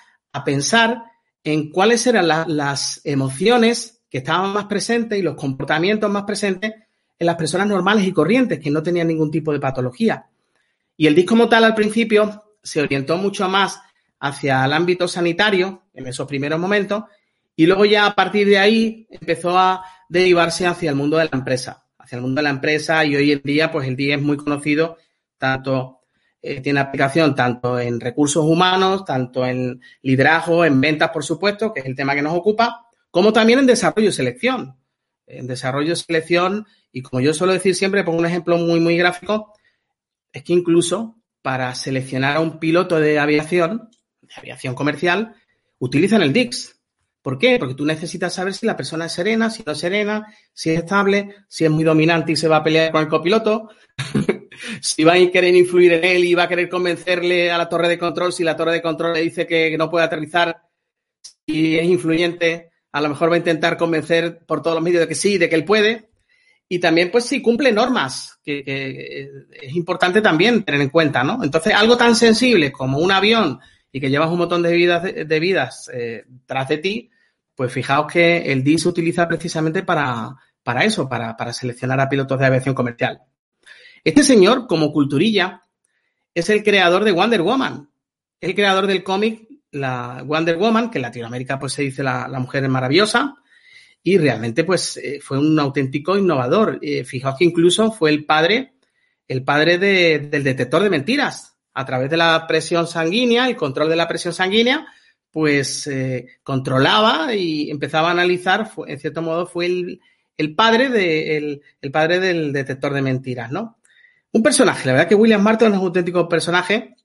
pensar 0.43 1.01
en 1.45 1.69
cuáles 1.69 2.05
eran 2.07 2.27
las 2.27 3.01
emociones 3.03 4.01
que 4.09 4.17
estaban 4.17 4.51
más 4.51 4.65
presentes 4.65 5.17
y 5.17 5.21
los 5.21 5.35
comportamientos 5.35 6.09
más 6.09 6.23
presentes 6.23 6.73
en 7.17 7.27
las 7.27 7.35
personas 7.35 7.67
normales 7.67 8.05
y 8.05 8.11
corrientes 8.11 8.59
que 8.59 8.71
no 8.71 8.81
tenían 8.81 9.07
ningún 9.07 9.29
tipo 9.29 9.53
de 9.53 9.59
patología. 9.59 10.25
Y 10.97 11.05
el 11.05 11.13
DIS 11.13 11.25
como 11.25 11.47
tal 11.47 11.63
al 11.63 11.75
principio 11.75 12.43
se 12.63 12.81
orientó 12.81 13.15
mucho 13.17 13.47
más 13.47 13.79
hacia 14.19 14.65
el 14.65 14.73
ámbito 14.73 15.07
sanitario 15.07 15.83
en 15.93 16.07
esos 16.07 16.27
primeros 16.27 16.59
momentos 16.59 17.03
y 17.55 17.67
luego 17.67 17.85
ya 17.85 18.07
a 18.07 18.15
partir 18.15 18.47
de 18.47 18.57
ahí 18.57 19.07
empezó 19.11 19.57
a 19.57 19.85
derivarse 20.09 20.65
hacia 20.65 20.89
el 20.89 20.95
mundo 20.95 21.17
de 21.17 21.25
la 21.25 21.31
empresa, 21.37 21.85
hacia 21.99 22.15
el 22.15 22.23
mundo 22.23 22.39
de 22.39 22.43
la 22.43 22.49
empresa 22.49 23.05
y 23.05 23.15
hoy 23.15 23.31
en 23.31 23.41
día 23.43 23.71
pues 23.71 23.87
el 23.87 23.95
DIS 23.95 24.15
es 24.15 24.21
muy 24.21 24.37
conocido 24.37 24.97
tanto 25.37 25.99
eh, 26.47 26.61
tiene 26.61 26.79
aplicación 26.79 27.33
tanto 27.33 27.79
en 27.79 27.99
recursos 27.99 28.45
humanos, 28.45 29.03
tanto 29.03 29.43
en 29.47 29.81
liderazgo, 30.03 30.63
en 30.63 30.79
ventas, 30.79 31.09
por 31.09 31.23
supuesto, 31.23 31.73
que 31.73 31.79
es 31.79 31.87
el 31.87 31.95
tema 31.95 32.13
que 32.13 32.21
nos 32.21 32.37
ocupa, 32.37 32.85
como 33.09 33.33
también 33.33 33.57
en 33.57 33.65
desarrollo 33.65 34.09
y 34.09 34.11
selección. 34.11 34.77
En 35.25 35.47
desarrollo 35.47 35.93
y 35.93 35.95
selección, 35.95 36.67
y 36.91 37.01
como 37.01 37.19
yo 37.19 37.33
suelo 37.33 37.53
decir 37.53 37.73
siempre, 37.73 38.03
pongo 38.03 38.19
un 38.19 38.27
ejemplo 38.27 38.57
muy, 38.57 38.79
muy 38.79 38.95
gráfico, 38.95 39.53
es 40.31 40.43
que 40.43 40.53
incluso 40.53 41.15
para 41.41 41.73
seleccionar 41.73 42.37
a 42.37 42.41
un 42.41 42.59
piloto 42.59 42.99
de 42.99 43.17
aviación, 43.17 43.89
de 44.21 44.33
aviación 44.37 44.75
comercial, 44.75 45.33
utilizan 45.79 46.21
el 46.21 46.31
DIX. 46.31 46.79
¿Por 47.23 47.39
qué? 47.39 47.57
Porque 47.57 47.73
tú 47.73 47.85
necesitas 47.85 48.35
saber 48.35 48.53
si 48.53 48.67
la 48.67 48.77
persona 48.77 49.07
es 49.07 49.13
serena, 49.13 49.49
si 49.49 49.63
no 49.65 49.71
es 49.71 49.79
serena, 49.79 50.31
si 50.53 50.69
es 50.69 50.81
estable, 50.81 51.33
si 51.47 51.65
es 51.65 51.71
muy 51.71 51.83
dominante 51.83 52.33
y 52.33 52.35
se 52.35 52.47
va 52.47 52.57
a 52.57 52.63
pelear 52.63 52.91
con 52.91 53.01
el 53.01 53.07
copiloto, 53.07 53.69
si 54.85 55.03
va 55.03 55.13
a 55.13 55.31
querer 55.31 55.55
influir 55.55 55.93
en 55.93 56.03
él 56.05 56.25
y 56.25 56.35
va 56.35 56.43
a 56.43 56.47
querer 56.47 56.69
convencerle 56.69 57.51
a 57.51 57.57
la 57.57 57.67
torre 57.67 57.87
de 57.87 57.97
control, 57.97 58.31
si 58.31 58.43
la 58.43 58.55
torre 58.55 58.73
de 58.73 58.81
control 58.81 59.13
le 59.13 59.21
dice 59.21 59.47
que 59.47 59.75
no 59.77 59.89
puede 59.89 60.05
aterrizar 60.05 60.61
y 61.45 61.75
es 61.75 61.85
influyente, 61.85 62.69
a 62.91 63.01
lo 63.01 63.09
mejor 63.09 63.31
va 63.31 63.35
a 63.35 63.39
intentar 63.39 63.77
convencer 63.77 64.45
por 64.45 64.61
todos 64.61 64.75
los 64.75 64.83
medios 64.83 65.01
de 65.01 65.07
que 65.07 65.15
sí, 65.15 65.37
de 65.37 65.49
que 65.49 65.55
él 65.55 65.65
puede. 65.65 66.09
Y 66.69 66.79
también, 66.79 67.11
pues 67.11 67.25
sí, 67.25 67.41
cumple 67.41 67.71
normas, 67.71 68.39
que, 68.43 68.63
es 69.51 69.75
importante 69.75 70.21
también 70.21 70.63
tener 70.63 70.81
en 70.81 70.89
cuenta, 70.89 71.23
¿no? 71.23 71.43
Entonces, 71.43 71.73
algo 71.73 71.97
tan 71.97 72.15
sensible 72.15 72.71
como 72.71 72.99
un 72.99 73.11
avión 73.11 73.59
y 73.91 73.99
que 73.99 74.09
llevas 74.09 74.29
un 74.29 74.39
montón 74.39 74.63
de 74.63 74.73
vidas, 74.73 75.03
de, 75.03 75.39
vidas 75.39 75.89
eh, 75.93 76.25
tras 76.45 76.69
de 76.69 76.77
ti, 76.77 77.11
pues 77.55 77.71
fijaos 77.71 78.11
que 78.11 78.51
el 78.51 78.63
DIS 78.63 78.83
se 78.83 78.89
utiliza 78.89 79.27
precisamente 79.27 79.83
para, 79.83 80.35
para 80.63 80.83
eso, 80.83 81.07
para, 81.07 81.37
para 81.37 81.53
seleccionar 81.53 81.99
a 81.99 82.09
pilotos 82.09 82.39
de 82.39 82.45
aviación 82.45 82.75
comercial. 82.75 83.21
Este 84.05 84.23
señor, 84.23 84.67
como 84.67 84.93
culturilla, 84.93 85.63
es 86.33 86.49
el 86.49 86.63
creador 86.63 87.03
de 87.03 87.11
Wonder 87.11 87.41
Woman, 87.41 87.89
el 88.39 88.53
creador 88.53 88.85
del 88.85 89.03
cómic 89.03 89.47
la 89.71 90.23
Wonder 90.23 90.57
Woman, 90.57 90.89
que 90.89 90.99
en 90.99 91.01
Latinoamérica 91.01 91.59
pues 91.59 91.73
se 91.73 91.81
dice 91.81 92.03
la, 92.03 92.27
mujer 92.39 92.67
maravillosa, 92.69 93.35
y 94.03 94.17
realmente 94.17 94.63
pues 94.63 94.97
eh, 94.97 95.19
fue 95.21 95.39
un 95.39 95.59
auténtico 95.59 96.17
innovador. 96.17 96.79
Eh, 96.81 97.03
fijaos 97.03 97.35
que 97.37 97.45
incluso 97.45 97.91
fue 97.91 98.11
el 98.11 98.25
padre, 98.25 98.75
el 99.27 99.43
padre 99.43 99.79
del 99.79 100.43
detector 100.43 100.83
de 100.83 100.89
mentiras. 100.89 101.55
A 101.73 101.83
través 101.83 102.09
de 102.09 102.17
la 102.17 102.45
presión 102.47 102.87
sanguínea, 102.87 103.47
el 103.47 103.57
control 103.57 103.89
de 103.89 103.95
la 103.97 104.07
presión 104.07 104.33
sanguínea, 104.33 104.85
pues 105.29 105.87
eh, 105.87 106.27
controlaba 106.43 107.33
y 107.33 107.69
empezaba 107.69 108.09
a 108.09 108.11
analizar, 108.11 108.71
en 108.87 108.99
cierto 108.99 109.21
modo 109.23 109.45
fue 109.47 109.65
el, 109.65 110.55
padre 110.55 110.89
del 110.89 112.53
detector 112.53 112.93
de 112.93 113.01
mentiras, 113.01 113.51
¿no? 113.51 113.77
Un 114.35 114.43
personaje, 114.43 114.85
la 114.85 114.93
verdad 114.93 115.07
que 115.07 115.15
William 115.15 115.41
Martin 115.41 115.69
es 115.69 115.79
un 115.79 115.85
auténtico 115.85 116.27
personaje 116.27 116.95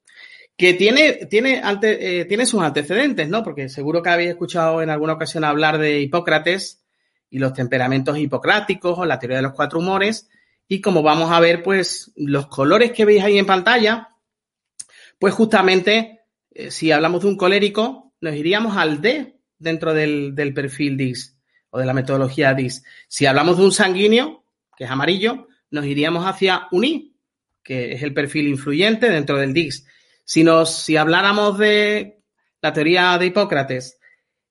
que 0.56 0.75
tiene, 0.75 1.26
tiene, 1.30 1.62
tiene 2.28 2.44
sus 2.44 2.60
antecedentes, 2.60 3.28
¿no? 3.28 3.44
Porque 3.44 3.68
seguro 3.68 4.02
que 4.02 4.10
habéis 4.10 4.30
escuchado 4.30 4.82
en 4.82 4.90
alguna 4.90 5.12
ocasión 5.12 5.44
hablar 5.44 5.78
de 5.78 6.00
Hipócrates, 6.00 6.80
y 7.30 7.38
los 7.38 7.54
temperamentos 7.54 8.18
hipocráticos 8.18 8.99
o 8.99 9.06
la 9.06 9.18
teoría 9.18 9.38
de 9.38 9.44
los 9.44 9.52
cuatro 9.52 9.78
humores. 9.78 10.28
Y 10.68 10.80
como 10.80 11.02
vamos 11.02 11.30
a 11.30 11.40
ver, 11.40 11.62
pues 11.62 12.12
los 12.16 12.49
colores 12.49 12.92
que 12.92 13.04
veis 13.04 13.22
ahí 13.22 13.38
en 13.38 13.46
pantalla, 13.46 14.08
pues 15.18 15.32
justamente 15.32 16.22
eh, 16.50 16.70
si 16.70 16.92
hablamos 16.92 17.22
de 17.22 17.28
un 17.28 17.37
colérico, 17.37 18.12
nos 18.20 18.34
iríamos 18.34 18.76
al 18.76 19.00
D 19.00 19.38
dentro 19.58 19.94
del, 19.94 20.34
perfil 20.54 20.96
DIS 20.96 21.37
o 21.70 21.78
de 21.78 21.87
la 21.87 21.94
metodología 21.94 22.52
DIS. 22.54 22.84
Si 23.08 23.26
hablamos 23.26 23.58
de 23.58 23.64
un 23.64 23.72
sanguíneo, 23.72 24.44
que 24.76 24.84
es 24.84 24.90
amarillo, 24.90 25.46
nos 25.70 25.84
iríamos 25.87 26.26
hacia 26.26 26.66
un 26.72 26.84
I, 26.84 27.10
que 27.62 27.93
es 27.93 28.02
el 28.02 28.14
perfil 28.14 28.49
influyente 28.49 29.11
dentro 29.11 29.37
del 29.37 29.52
DIS. 29.52 29.87
Si, 30.25 30.45
nos, 30.45 30.83
si 30.83 30.97
habláramos 30.97 31.59
de 31.59 32.21
la 32.62 32.73
teoría 32.73 33.19
de 33.19 33.26
Hipócrates 33.26 33.99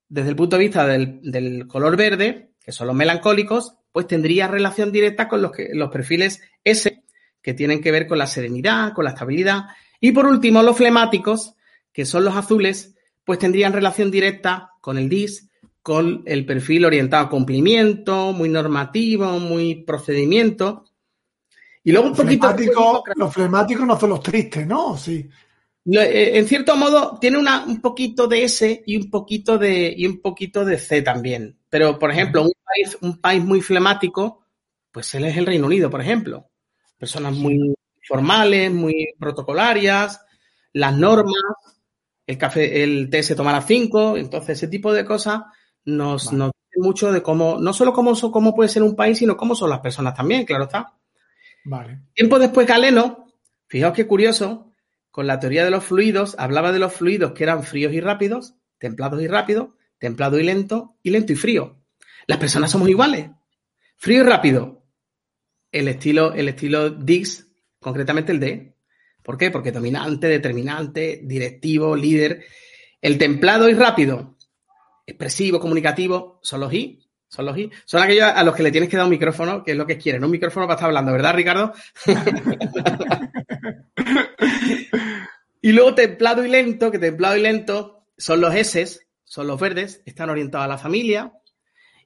desde 0.08 0.30
el 0.30 0.36
punto 0.36 0.58
de 0.58 0.63
vista 0.63 0.88
del, 0.88 1.20
del 1.22 1.68
color 1.68 1.96
verde, 1.96 2.51
que 2.60 2.72
son 2.72 2.88
los 2.88 2.96
melancólicos, 2.96 3.75
pues 3.92 4.08
tendría 4.08 4.48
relación 4.48 4.92
directa 4.92 5.28
con 5.28 5.42
los, 5.42 5.51
que, 5.51 5.70
los 5.74 5.89
perfiles 5.89 6.42
S, 6.63 7.04
que 7.42 7.54
tienen 7.54 7.82
que 7.82 7.92
ver 7.92 8.08
con 8.08 8.18
la 8.18 8.28
serenidad, 8.28 8.94
con 8.94 9.06
la 9.06 9.12
estabilidad. 9.12 9.66
Y 10.00 10.12
por 10.12 10.25
último, 10.25 10.63
los 10.63 10.78
flemáticos, 10.78 11.56
que 11.92 12.06
son 12.06 12.25
los 12.25 12.36
azules, 12.36 12.96
pues 13.24 13.39
tendrían 13.39 13.74
relación 13.74 14.12
directa 14.12 14.72
con 14.82 14.98
el 14.98 15.10
DIS, 15.10 15.50
con 15.82 16.24
el 16.25 16.46
perfil 16.46 16.86
orientado 16.86 17.25
a 17.25 17.30
cumplimiento, 17.30 18.34
muy 18.34 18.50
normativo, 18.50 19.39
muy 19.39 19.84
procedimiento. 19.84 20.86
Y 21.89 21.91
luego 21.91 22.10
un 22.10 22.15
poquito. 22.15 23.03
los 23.15 23.34
flemáticos 23.34 23.88
no 23.88 24.00
son 24.00 24.12
los 24.12 24.22
tristes, 24.22 24.67
¿no? 24.67 24.96
Sí. 24.96 25.27
Eh, 25.91 26.38
en 26.38 26.48
cierto 26.48 26.75
modo, 26.75 27.17
tiene 27.19 27.39
una, 27.39 27.65
un 27.65 27.81
poquito 27.81 28.27
de 28.27 28.43
S 28.43 28.84
y 28.86 28.96
un 28.96 29.10
poquito 29.10 29.58
de, 29.58 29.91
y 29.98 30.05
un 30.05 30.22
poquito 30.22 30.63
de 30.63 30.77
C 30.77 31.01
también. 31.01 31.58
Pero, 31.67 31.98
por 31.98 32.12
ejemplo, 32.12 32.43
un 32.43 32.53
país, 32.63 32.96
un 33.01 33.17
país 33.19 33.43
muy 33.43 33.62
flemático, 33.62 34.46
pues 34.91 35.15
él 35.15 35.25
es 35.25 35.36
el 35.36 35.48
Reino 35.48 35.65
Unido, 35.65 35.89
por 35.89 36.00
ejemplo. 36.00 36.51
Personas 36.96 37.34
muy 37.34 37.74
formales, 38.08 38.72
muy 38.72 39.08
protocolarias, 39.19 40.22
las 40.74 40.96
normas, 40.96 41.41
el 42.27 42.38
café, 42.38 42.84
el 42.84 43.10
té 43.10 43.24
se 43.24 43.34
toma 43.34 43.50
a 43.50 43.53
las 43.53 43.65
5, 43.65 44.15
entonces 44.17 44.60
ese 44.60 44.67
tipo 44.67 44.93
de 44.93 45.05
cosas 45.05 45.41
nos, 45.86 46.31
nos 46.34 46.51
dice 46.51 46.88
mucho 46.88 47.12
de 47.12 47.24
cómo, 47.24 47.58
no 47.60 47.74
solo 47.74 47.93
cómo, 47.93 48.13
cómo 48.31 48.53
puede 48.53 48.69
ser 48.69 48.84
un 48.84 48.96
país, 48.96 49.17
sino 49.17 49.36
cómo 49.36 49.55
son 49.55 49.72
las 49.72 49.79
personas 49.79 50.13
también, 50.13 50.46
claro 50.46 50.65
está. 50.65 50.99
Tiempo 52.13 52.39
después 52.39 52.68
Galeno, 52.68 53.34
fijaos 53.68 53.94
qué 53.94 54.08
curioso, 54.08 54.74
con 55.12 55.28
la 55.28 55.39
teoría 55.39 55.66
de 55.66 55.72
los 55.72 55.84
fluidos, 55.84 56.36
hablaba 56.38 56.72
de 56.72 56.80
los 56.80 56.94
fluidos 56.94 57.34
que 57.34 57.44
eran 57.44 57.63
fríos 57.63 57.94
y 57.94 58.00
rápidos, 58.00 58.56
templados 58.78 59.22
y 59.22 59.28
rápidos, 59.28 59.70
templado 59.98 60.39
y 60.39 60.44
lento, 60.44 60.98
y 61.04 61.10
lento 61.10 61.34
y 61.34 61.36
frío. 61.36 61.80
Las 62.28 62.38
personas 62.38 62.72
somos 62.72 62.89
iguales. 62.89 63.30
Frío 63.98 64.22
y 64.22 64.24
rápido. 64.24 64.86
El 65.72 65.88
estilo, 65.88 66.34
el 66.34 66.50
estilo 66.50 66.89
Dix, 66.89 67.48
concretamente 67.80 68.32
el 68.32 68.39
D. 68.39 68.75
¿Por 69.24 69.38
qué? 69.38 69.51
Porque 69.51 69.72
dominante, 69.72 70.28
determinante, 70.28 71.22
directivo, 71.24 71.96
líder. 71.96 72.46
El 73.01 73.18
templado 73.18 73.70
y 73.70 73.74
rápido, 73.74 74.38
expresivo, 75.06 75.60
comunicativo, 75.60 76.39
son 76.42 76.62
los 76.62 76.74
I. 76.74 77.09
Son 77.29 77.45
los 77.45 77.57
I. 77.57 77.71
Son 77.86 78.01
aquellos 78.01 78.25
a 78.25 78.43
los 78.43 78.55
que 78.55 78.63
le 78.63 78.71
tienes 78.71 78.89
que 78.89 78.98
dar 78.98 79.05
un 79.05 79.12
micrófono, 79.12 79.63
que 79.63 79.71
es 79.71 79.77
lo 79.77 79.86
que 79.86 80.00
quieren. 80.00 80.24
Un 80.24 80.31
micrófono 80.31 80.65
para 80.65 80.75
estar 80.75 80.88
hablando, 80.88 81.12
¿verdad, 81.12 81.36
Ricardo? 81.36 81.74
y 85.62 85.71
luego 85.71 85.93
templado 85.93 86.43
y 86.43 86.50
lento, 86.50 86.89
que 86.89 86.98
templado 86.98 87.38
y 87.38 87.41
lento 87.41 88.07
son 88.17 88.41
los 88.41 88.55
S, 88.55 89.01
son 89.24 89.45
los 89.45 89.59
verdes, 89.59 90.01
están 90.05 90.31
orientados 90.31 90.65
a 90.65 90.69
la 90.69 90.79
familia. 90.79 91.31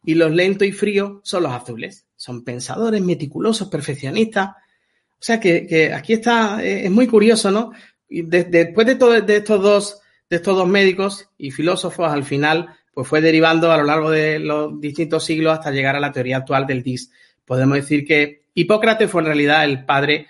Y 0.03 0.15
los 0.15 0.33
lento 0.33 0.65
y 0.65 0.73
frío 0.73 1.21
son 1.23 1.43
los 1.43 1.53
azules. 1.53 2.05
Son 2.17 2.43
pensadores, 2.43 3.01
meticulosos, 3.01 3.69
perfeccionistas. 3.69 4.49
O 4.49 5.25
sea 5.25 5.39
que, 5.39 5.93
aquí 5.95 6.11
está, 6.11 6.61
es 6.61 6.91
muy 6.91 7.07
curioso, 7.07 7.49
¿no? 7.49 7.71
Y 8.09 8.23
después 8.23 8.85
de, 8.85 8.95
todo, 8.95 9.21
de, 9.21 9.37
estos 9.37 9.61
dos, 9.61 10.01
de 10.29 10.35
estos 10.35 10.57
dos 10.57 10.67
médicos 10.67 11.29
y 11.37 11.51
filósofos, 11.51 12.11
al 12.11 12.25
final, 12.25 12.75
pues 12.93 13.07
fue 13.07 13.21
derivando 13.21 13.71
a 13.71 13.77
lo 13.77 13.83
largo 13.83 14.11
de 14.11 14.39
los 14.39 14.79
distintos 14.79 15.25
siglos 15.25 15.53
hasta 15.53 15.71
llegar 15.71 15.95
a 15.95 15.99
la 15.99 16.11
teoría 16.11 16.37
actual 16.37 16.67
del 16.67 16.83
DIS. 16.83 17.11
Podemos 17.45 17.75
decir 17.75 18.05
que 18.05 18.43
Hipócrates 18.53 19.09
fue 19.09 19.21
en 19.21 19.27
realidad 19.27 19.65
el 19.65 19.83
padre 19.85 20.27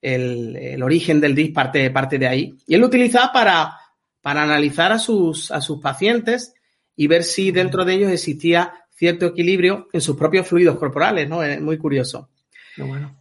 el, 0.00 0.80
origen 0.82 1.20
del 1.20 1.34
DIS 1.34 1.50
parte, 1.50 1.90
parte 1.90 2.18
de 2.18 2.28
ahí. 2.28 2.54
Y 2.66 2.74
él 2.74 2.80
lo 2.80 2.86
utilizaba 2.86 3.32
para, 3.32 3.76
para 4.20 4.42
analizar 4.42 4.92
a 4.92 4.98
sus, 4.98 5.50
a 5.50 5.60
sus 5.60 5.80
pacientes 5.80 6.54
y 6.94 7.08
ver 7.08 7.24
si 7.24 7.50
dentro 7.50 7.84
de 7.84 7.94
ellos 7.94 8.12
existía 8.12 8.72
cierto 8.90 9.26
equilibrio 9.26 9.88
en 9.92 10.00
sus 10.00 10.16
propios 10.16 10.46
fluidos 10.46 10.78
corporales, 10.78 11.28
¿no? 11.28 11.42
Es 11.42 11.60
muy 11.60 11.76
curioso. 11.76 12.30
bueno. 12.76 13.14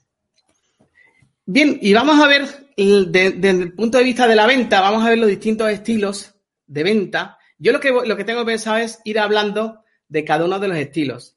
Bien, 1.46 1.78
y 1.82 1.94
vamos 1.94 2.20
a 2.20 2.28
ver, 2.28 2.48
desde 2.76 3.50
el 3.50 3.74
punto 3.74 3.98
de 3.98 4.04
vista 4.04 4.28
de 4.28 4.36
la 4.36 4.48
venta, 4.48 4.82
vamos 4.82 5.06
a 5.06 5.10
ver 5.10 5.20
los 5.20 5.30
distintos 5.30 5.70
estilos 5.70 6.34
de 6.66 6.84
venta. 6.84 7.38
Yo 7.66 7.72
lo 7.72 7.80
que, 7.80 7.92
lo 7.92 8.16
que 8.16 8.24
tengo 8.24 8.46
pensado 8.46 8.78
es 8.78 9.02
ir 9.06 9.18
hablando 9.18 9.84
de 10.08 10.24
cada 10.24 10.46
uno 10.46 10.60
de 10.60 10.68
los 10.68 10.78
estilos. 10.78 11.36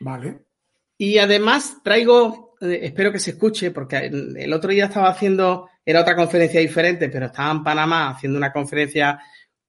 Vale. 0.00 0.42
Y 0.98 1.16
además 1.16 1.78
traigo, 1.82 2.54
eh, 2.60 2.80
espero 2.82 3.10
que 3.10 3.18
se 3.18 3.30
escuche, 3.30 3.70
porque 3.70 3.96
el 3.96 4.52
otro 4.52 4.72
día 4.72 4.84
estaba 4.84 5.08
haciendo, 5.08 5.70
era 5.82 6.02
otra 6.02 6.14
conferencia 6.14 6.60
diferente, 6.60 7.08
pero 7.08 7.26
estaba 7.26 7.50
en 7.52 7.64
Panamá 7.64 8.10
haciendo 8.10 8.36
una 8.36 8.52
conferencia 8.52 9.20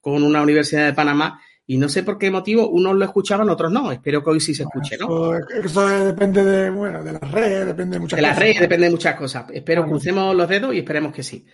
con 0.02 0.22
una 0.22 0.42
universidad 0.42 0.84
de 0.84 0.92
Panamá 0.92 1.40
y 1.64 1.78
no 1.78 1.88
sé 1.88 2.02
por 2.02 2.18
qué 2.18 2.30
motivo 2.30 2.68
unos 2.68 2.94
lo 2.94 3.06
escuchaban, 3.06 3.48
otros 3.48 3.72
no. 3.72 3.90
Espero 3.90 4.22
que 4.22 4.28
hoy 4.28 4.40
sí 4.40 4.54
se 4.54 4.64
escuche, 4.64 4.98
¿no? 4.98 5.34
Eso, 5.34 5.88
depende 6.04 6.44
de, 6.44 6.68
bueno, 6.68 7.02
de 7.02 7.12
las 7.12 7.30
redes, 7.30 7.64
depende 7.64 7.96
de 7.96 8.00
muchas 8.00 8.18
cosas. 8.18 8.22
De 8.22 8.22
las 8.22 8.38
redes 8.38 8.60
depende 8.60 8.84
de 8.84 8.90
muchas 8.90 9.16
cosas. 9.16 9.46
Espero, 9.50 9.86
crucemos 9.86 10.36
los 10.36 10.46
dedos 10.46 10.74
y 10.74 10.80
esperemos 10.80 11.14
que 11.14 11.22
sí. 11.22 11.46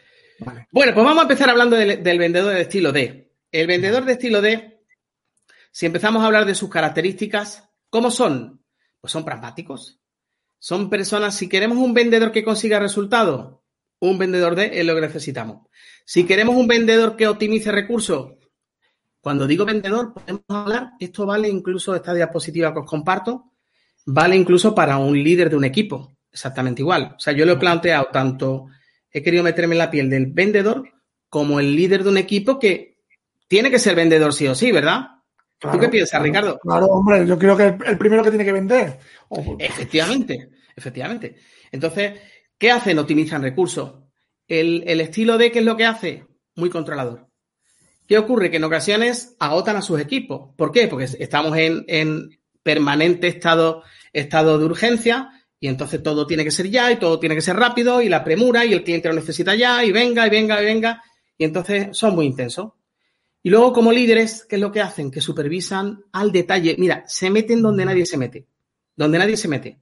Bueno, 0.72 0.94
pues 0.94 1.04
vamos 1.04 1.20
a 1.20 1.22
empezar 1.22 1.48
hablando 1.48 1.76
del, 1.76 2.02
del, 2.02 2.18
vendedor 2.18 2.54
de 2.54 2.62
estilo 2.62 2.90
D. 2.90 3.27
El 3.50 3.66
vendedor 3.66 4.04
de 4.04 4.12
estilo 4.12 4.42
D, 4.42 4.84
si 5.70 5.86
empezamos 5.86 6.22
a 6.22 6.26
hablar 6.26 6.44
de 6.44 6.54
sus 6.54 6.68
características, 6.68 7.70
¿cómo 7.88 8.10
son? 8.10 8.62
Pues 9.00 9.10
son 9.10 9.24
pragmáticos. 9.24 10.00
Son 10.58 10.90
personas, 10.90 11.34
si 11.34 11.48
queremos 11.48 11.78
un 11.78 11.94
vendedor 11.94 12.30
que 12.30 12.44
consiga 12.44 12.78
resultados, 12.78 13.60
un 14.00 14.18
vendedor 14.18 14.54
D 14.54 14.78
es 14.78 14.84
lo 14.84 14.94
que 14.94 15.00
necesitamos. 15.00 15.66
Si 16.04 16.24
queremos 16.24 16.56
un 16.56 16.66
vendedor 16.66 17.16
que 17.16 17.26
optimice 17.26 17.72
recursos, 17.72 18.32
cuando 19.20 19.46
digo 19.46 19.64
vendedor, 19.64 20.12
podemos 20.12 20.42
hablar, 20.48 20.90
esto 21.00 21.24
vale 21.24 21.48
incluso, 21.48 21.94
esta 21.94 22.12
diapositiva 22.12 22.72
que 22.74 22.80
os 22.80 22.86
comparto, 22.86 23.52
vale 24.04 24.36
incluso 24.36 24.74
para 24.74 24.98
un 24.98 25.22
líder 25.22 25.48
de 25.48 25.56
un 25.56 25.64
equipo, 25.64 26.18
exactamente 26.30 26.82
igual. 26.82 27.14
O 27.16 27.20
sea, 27.20 27.32
yo 27.32 27.46
lo 27.46 27.52
he 27.52 27.56
planteado 27.56 28.08
tanto, 28.12 28.66
he 29.10 29.22
querido 29.22 29.42
meterme 29.42 29.74
en 29.74 29.78
la 29.78 29.90
piel 29.90 30.10
del 30.10 30.26
vendedor 30.26 30.86
como 31.30 31.60
el 31.60 31.74
líder 31.74 32.04
de 32.04 32.10
un 32.10 32.18
equipo 32.18 32.58
que 32.58 32.97
tiene 33.48 33.70
que 33.70 33.78
ser 33.78 33.96
vendedor 33.96 34.32
sí 34.32 34.46
o 34.46 34.54
sí, 34.54 34.70
¿verdad? 34.70 35.06
¿Tú 35.58 35.76
qué 35.80 35.88
piensas, 35.88 36.22
Ricardo? 36.22 36.58
Claro, 36.60 36.86
hombre, 36.86 37.26
yo 37.26 37.36
creo 37.36 37.56
que 37.56 37.76
el 37.84 37.98
primero 37.98 38.22
que 38.22 38.30
tiene 38.30 38.44
que 38.44 38.52
vender. 38.52 38.98
Efectivamente, 39.58 40.50
efectivamente. 40.76 41.36
Entonces, 41.72 42.20
¿qué 42.56 42.70
hacen? 42.70 42.98
Optimizan 42.98 43.42
recursos. 43.42 43.94
El, 44.46 44.84
el 44.86 45.00
estilo 45.00 45.36
D, 45.36 45.50
¿qué 45.50 45.58
es 45.58 45.64
lo 45.64 45.76
que 45.76 45.84
hace? 45.84 46.26
Muy 46.54 46.70
controlador. 46.70 47.28
¿Qué 48.08 48.16
ocurre? 48.16 48.50
Que 48.50 48.56
en 48.56 48.64
ocasiones 48.64 49.36
agotan 49.38 49.76
a 49.76 49.82
sus 49.82 50.00
equipos. 50.00 50.54
¿Por 50.56 50.72
qué? 50.72 50.88
Porque 50.88 51.04
estamos 51.04 51.56
en, 51.58 52.30
permanente 52.62 53.28
estado, 53.28 53.82
estado 54.12 54.58
de 54.58 54.64
urgencia 54.64 55.30
y 55.60 55.68
entonces 55.68 56.02
todo 56.02 56.26
tiene 56.26 56.44
que 56.44 56.50
ser 56.50 56.70
ya 56.70 56.90
y 56.90 56.96
todo 56.96 57.18
tiene 57.18 57.34
que 57.34 57.40
ser 57.40 57.56
rápido 57.56 58.02
y 58.02 58.08
la 58.08 58.24
premura 58.24 58.64
y 58.64 58.72
el 58.72 58.82
cliente 58.82 59.08
lo 59.08 59.14
necesita 59.14 59.54
ya 59.54 59.84
y 59.84 59.92
venga 59.92 60.26
y 60.26 60.30
venga 60.30 60.60
y 60.60 60.64
venga 60.64 61.02
y 61.36 61.44
entonces 61.44 61.96
son 61.96 62.14
muy 62.14 62.26
intensos. 62.26 62.72
Y 63.42 63.50
luego 63.50 63.72
como 63.72 63.92
líderes, 63.92 64.44
¿qué 64.48 64.56
es 64.56 64.62
lo 64.62 64.72
que 64.72 64.80
hacen? 64.80 65.10
Que 65.10 65.20
supervisan 65.20 66.04
al 66.12 66.32
detalle. 66.32 66.76
Mira, 66.78 67.04
se 67.06 67.30
meten 67.30 67.62
donde 67.62 67.84
nadie 67.84 68.04
se 68.04 68.16
mete. 68.16 68.46
Donde 68.96 69.18
nadie 69.18 69.36
se 69.36 69.48
mete. 69.48 69.78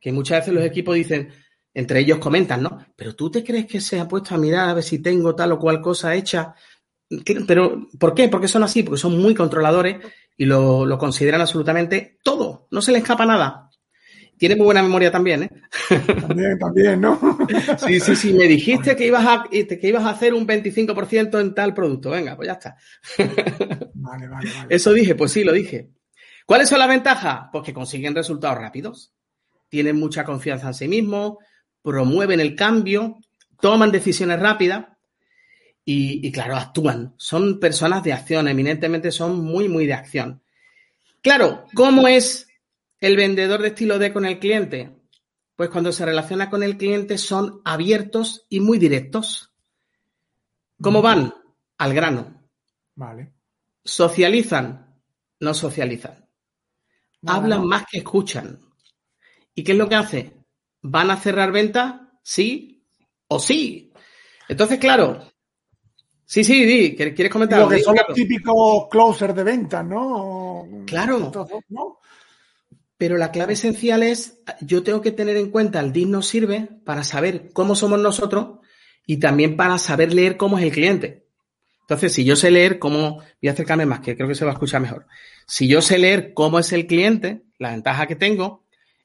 Que 0.00 0.12
muchas 0.12 0.40
veces 0.40 0.54
los 0.54 0.64
equipos 0.64 0.94
dicen, 0.94 1.30
entre 1.72 2.00
ellos 2.00 2.18
comentan, 2.18 2.62
¿no? 2.62 2.86
Pero 2.94 3.14
tú 3.14 3.30
te 3.30 3.42
crees 3.42 3.66
que 3.66 3.80
se 3.80 3.98
ha 3.98 4.06
puesto 4.06 4.34
a 4.34 4.38
mirar 4.38 4.68
a 4.68 4.74
ver 4.74 4.84
si 4.84 4.98
tengo 4.98 5.34
tal 5.34 5.52
o 5.52 5.58
cual 5.58 5.80
cosa 5.80 6.14
hecha 6.14 6.54
pero, 7.46 7.88
¿por 7.98 8.14
qué? 8.14 8.28
Porque 8.28 8.48
son 8.48 8.62
así, 8.62 8.82
porque 8.82 9.00
son 9.00 9.20
muy 9.20 9.34
controladores 9.34 9.98
y 10.36 10.46
lo, 10.46 10.96
consideran 10.98 11.40
absolutamente 11.40 12.18
todo, 12.22 12.66
no 12.70 12.80
se 12.80 12.92
les 12.92 13.02
escapa 13.02 13.26
nada. 13.26 13.70
Tiene 14.42 14.56
muy 14.56 14.64
buena 14.64 14.82
memoria 14.82 15.08
también, 15.08 15.44
¿eh? 15.44 15.50
También, 16.20 16.58
también, 16.58 17.00
¿no? 17.00 17.16
Sí, 17.78 18.00
sí, 18.00 18.16
sí. 18.16 18.32
Me 18.32 18.48
dijiste 18.48 18.96
que 18.96 19.06
ibas 19.06 19.24
a, 19.24 19.44
que 19.48 19.78
ibas 19.84 20.02
a 20.02 20.10
hacer 20.10 20.34
un 20.34 20.44
25% 20.44 21.40
en 21.40 21.54
tal 21.54 21.72
producto. 21.72 22.10
Venga, 22.10 22.34
pues 22.34 22.48
ya 22.48 22.54
está. 22.54 22.76
Vale, 23.94 24.26
vale, 24.26 24.50
vale. 24.52 24.66
Eso 24.68 24.92
dije, 24.92 25.14
pues 25.14 25.30
sí, 25.30 25.44
lo 25.44 25.52
dije. 25.52 25.90
¿Cuáles 26.44 26.68
son 26.68 26.80
las 26.80 26.88
ventajas? 26.88 27.50
Pues 27.52 27.62
que 27.62 27.72
consiguen 27.72 28.16
resultados 28.16 28.58
rápidos. 28.58 29.12
Tienen 29.68 29.94
mucha 29.94 30.24
confianza 30.24 30.66
en 30.66 30.74
sí 30.74 30.88
mismos, 30.88 31.36
promueven 31.80 32.40
el 32.40 32.56
cambio, 32.56 33.18
toman 33.60 33.92
decisiones 33.92 34.40
rápidas 34.40 34.86
y, 35.84 36.32
claro, 36.32 36.56
actúan. 36.56 37.14
Son 37.16 37.60
personas 37.60 38.02
de 38.02 38.12
acción, 38.12 38.48
eminentemente 38.48 39.12
son 39.12 39.38
muy, 39.38 39.68
muy 39.68 39.86
de 39.86 39.94
acción. 39.94 40.42
Claro, 41.20 41.66
¿cómo 41.74 42.08
es 42.08 42.48
el 43.02 43.16
vendedor 43.16 43.60
de 43.60 43.68
estilo 43.68 43.98
D 43.98 44.12
con 44.12 44.24
el 44.24 44.38
cliente? 44.38 44.96
Pues 45.56 45.70
cuando 45.70 45.92
se 45.92 46.06
relaciona 46.06 46.48
con 46.48 46.62
el 46.62 46.76
cliente 46.76 47.18
son 47.18 47.60
abiertos 47.64 48.46
y 48.48 48.60
muy 48.60 48.78
directos. 48.78 49.52
¿Cómo 50.80 51.02
van? 51.02 51.34
Al 51.78 51.94
grano. 51.94 52.48
Vale. 52.94 53.34
Socializan, 53.84 55.00
no 55.40 55.52
socializan. 55.52 56.28
Hablan 57.26 57.66
más 57.66 57.84
que 57.90 57.98
escuchan. 57.98 58.60
¿Y 59.54 59.64
qué 59.64 59.72
es 59.72 59.78
lo 59.78 59.88
que 59.88 59.96
hace? 59.96 60.36
¿Van 60.82 61.10
a 61.10 61.16
cerrar 61.16 61.50
venta? 61.50 62.18
Sí 62.22 62.86
o 63.26 63.40
sí. 63.40 63.92
Entonces, 64.48 64.78
claro, 64.78 65.32
Sí, 66.32 66.44
sí, 66.44 66.64
di, 66.64 66.96
¿quieres 66.96 67.30
comentar? 67.30 67.60
Lo 67.60 67.68
que 67.68 67.80
son 67.80 67.94
los 67.94 68.16
típicos 68.16 68.88
closers 68.88 69.34
de 69.36 69.44
ventas, 69.44 69.84
¿no? 69.84 70.66
Claro. 70.86 71.30
Pero 73.02 73.16
la 73.16 73.32
clave 73.32 73.54
esencial 73.54 74.04
es, 74.04 74.38
yo 74.60 74.84
tengo 74.84 75.00
que 75.00 75.10
tener 75.10 75.36
en 75.36 75.50
cuenta, 75.50 75.80
el 75.80 75.92
DIN 75.92 76.12
nos 76.12 76.28
sirve 76.28 76.68
para 76.84 77.02
saber 77.02 77.50
cómo 77.52 77.74
somos 77.74 77.98
nosotros 77.98 78.60
y 79.04 79.16
también 79.16 79.56
para 79.56 79.76
saber 79.78 80.14
leer 80.14 80.36
cómo 80.36 80.56
es 80.56 80.62
el 80.62 80.70
cliente. 80.70 81.26
Entonces, 81.80 82.12
si 82.12 82.24
yo 82.24 82.36
sé 82.36 82.52
leer 82.52 82.78
cómo, 82.78 83.16
voy 83.16 83.48
a 83.48 83.50
acercarme 83.50 83.86
más, 83.86 83.98
que 83.98 84.14
creo 84.14 84.28
que 84.28 84.36
se 84.36 84.44
va 84.44 84.52
a 84.52 84.54
escuchar 84.54 84.80
mejor. 84.80 85.08
Si 85.48 85.66
yo 85.66 85.82
sé 85.82 85.98
leer 85.98 86.32
cómo 86.32 86.60
es 86.60 86.72
el 86.72 86.86
cliente, 86.86 87.42
la 87.58 87.72
ventaja 87.72 88.06
que 88.06 88.14
tengo 88.14 88.62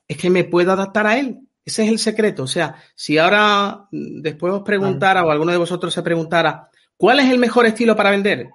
es 0.07 0.15
que 0.15 0.29
me 0.29 0.43
puedo 0.43 0.73
adaptar 0.73 1.07
a 1.07 1.17
él. 1.17 1.39
Ese 1.65 1.83
es 1.83 1.89
el 1.89 1.97
secreto. 1.97 2.43
O 2.43 2.47
sea, 2.47 2.75
si 2.93 3.17
ahora 3.17 3.87
mm, 3.91 4.21
después 4.21 4.53
os 4.53 4.61
preguntara 4.61 5.25
o 5.25 5.31
alguno 5.31 5.51
de 5.51 5.57
vosotros 5.57 5.91
se 5.91 6.03
preguntara, 6.03 6.69
¿Cuál 6.97 7.19
es 7.19 7.29
el 7.29 7.37
mejor 7.37 7.67
estilo 7.67 7.95
para 7.95 8.09
vender? 8.09 8.49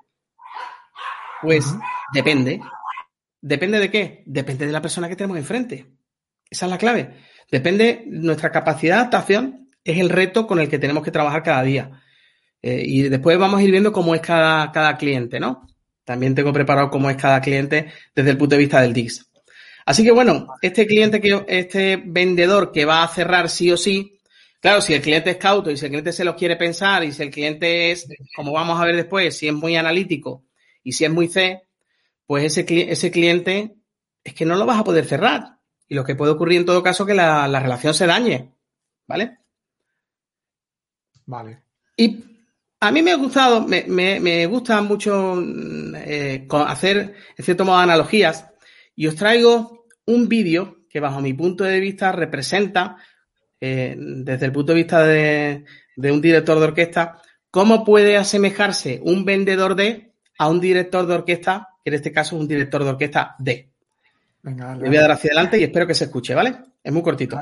Pues 1.42 1.64
depende. 2.12 2.60
¿Depende 3.42 3.78
de 3.78 3.90
qué? 3.90 4.22
Depende 4.24 4.66
de 4.66 4.72
la 4.72 4.80
persona 4.80 5.08
que 5.08 5.16
tenemos 5.16 5.36
enfrente. 5.36 5.86
Esa 6.48 6.66
es 6.66 6.70
la 6.70 6.78
clave. 6.78 7.10
Depende 7.50 7.84
de 7.84 8.04
nuestra 8.06 8.50
capacidad 8.50 8.94
de 8.94 9.00
adaptación, 9.00 9.68
es 9.84 9.98
el 9.98 10.08
reto 10.08 10.46
con 10.46 10.60
el 10.60 10.68
que 10.68 10.78
tenemos 10.78 11.02
que 11.02 11.10
trabajar 11.10 11.42
cada 11.42 11.62
día. 11.62 12.02
Eh, 12.62 12.82
y 12.86 13.02
después 13.02 13.36
vamos 13.36 13.60
a 13.60 13.62
ir 13.62 13.70
viendo 13.70 13.92
cómo 13.92 14.14
es 14.14 14.22
cada, 14.22 14.72
cada 14.72 14.96
cliente, 14.96 15.38
¿no? 15.38 15.66
También 16.04 16.34
tengo 16.34 16.52
preparado 16.52 16.88
cómo 16.88 17.10
es 17.10 17.16
cada 17.16 17.40
cliente 17.40 17.92
desde 18.14 18.30
el 18.30 18.38
punto 18.38 18.54
de 18.54 18.60
vista 18.60 18.80
del 18.80 18.92
DIX. 18.92 19.30
Así 19.84 20.04
que 20.04 20.12
bueno, 20.12 20.46
este 20.62 20.86
cliente 20.86 21.20
que, 21.20 21.44
este 21.48 22.00
vendedor 22.02 22.70
que 22.72 22.84
va 22.84 23.02
a 23.02 23.08
cerrar 23.08 23.50
sí 23.50 23.70
o 23.70 23.76
sí, 23.76 24.20
Claro, 24.62 24.80
si 24.80 24.94
el 24.94 25.02
cliente 25.02 25.30
es 25.30 25.38
cauto 25.38 25.72
y 25.72 25.76
si 25.76 25.86
el 25.86 25.90
cliente 25.90 26.12
se 26.12 26.24
lo 26.24 26.36
quiere 26.36 26.54
pensar 26.54 27.02
y 27.02 27.10
si 27.10 27.20
el 27.20 27.30
cliente 27.30 27.90
es, 27.90 28.06
como 28.36 28.52
vamos 28.52 28.80
a 28.80 28.84
ver 28.84 28.94
después, 28.94 29.36
si 29.36 29.48
es 29.48 29.52
muy 29.52 29.74
analítico 29.74 30.44
y 30.84 30.92
si 30.92 31.04
es 31.04 31.10
muy 31.10 31.26
C, 31.26 31.62
pues 32.26 32.44
ese, 32.44 32.64
ese 32.90 33.10
cliente 33.10 33.76
es 34.24 34.34
que 34.34 34.44
no 34.44 34.56
lo 34.56 34.66
vas 34.66 34.78
a 34.78 34.84
poder 34.84 35.04
cerrar. 35.04 35.58
Y 35.88 35.94
lo 35.94 36.04
que 36.04 36.14
puede 36.14 36.32
ocurrir 36.32 36.58
en 36.60 36.66
todo 36.66 36.82
caso 36.82 37.02
es 37.02 37.08
que 37.08 37.14
la, 37.14 37.46
relación 37.60 37.94
se 37.94 38.06
dañe. 38.06 38.54
¿Vale? 39.06 39.38
Vale. 41.26 41.62
Y 41.96 42.24
a 42.80 42.90
mí 42.90 43.02
me 43.02 43.12
ha 43.12 43.16
gustado, 43.16 43.66
me, 43.66 44.46
gusta 44.46 44.80
mucho 44.80 45.42
eh, 45.96 46.46
hacer, 46.50 47.14
en 47.36 47.44
cierto 47.44 47.64
modo, 47.64 47.78
analogías. 47.78 48.48
Y 48.96 49.06
os 49.06 49.14
traigo 49.14 49.86
un 50.06 50.28
vídeo 50.28 50.78
que 50.88 51.00
bajo 51.00 51.20
mi 51.20 51.32
punto 51.32 51.64
de 51.64 51.80
vista 51.80 52.12
representa 52.12 52.96
eh, 53.64 53.94
desde 53.96 54.46
el 54.46 54.52
punto 54.52 54.72
de 54.72 54.76
vista 54.76 55.06
de, 55.06 55.64
un 55.96 56.20
director 56.20 56.58
de 56.58 56.64
orquesta, 56.64 57.22
¿cómo 57.48 57.84
puede 57.84 58.16
asemejarse 58.16 59.00
un 59.04 59.24
vendedor 59.24 59.76
de 59.76 60.14
a 60.36 60.48
un 60.48 60.60
director 60.60 61.06
de 61.06 61.14
orquesta, 61.14 61.68
que 61.82 61.90
en 61.90 61.94
este 61.94 62.12
caso 62.12 62.36
es 62.36 62.42
un 62.42 62.48
director 62.48 62.84
de 62.84 62.90
orquesta 62.90 63.34
D? 63.38 63.70
Venga, 64.42 64.76
Le 64.76 64.88
voy 64.88 64.96
a 64.96 65.02
dar 65.02 65.12
hacia 65.12 65.28
adelante 65.28 65.58
y 65.58 65.64
espero 65.64 65.86
que 65.86 65.94
se 65.94 66.04
escuche, 66.04 66.34
¿vale? 66.34 66.56
Es 66.82 66.92
muy 66.92 67.02
cortito. 67.02 67.40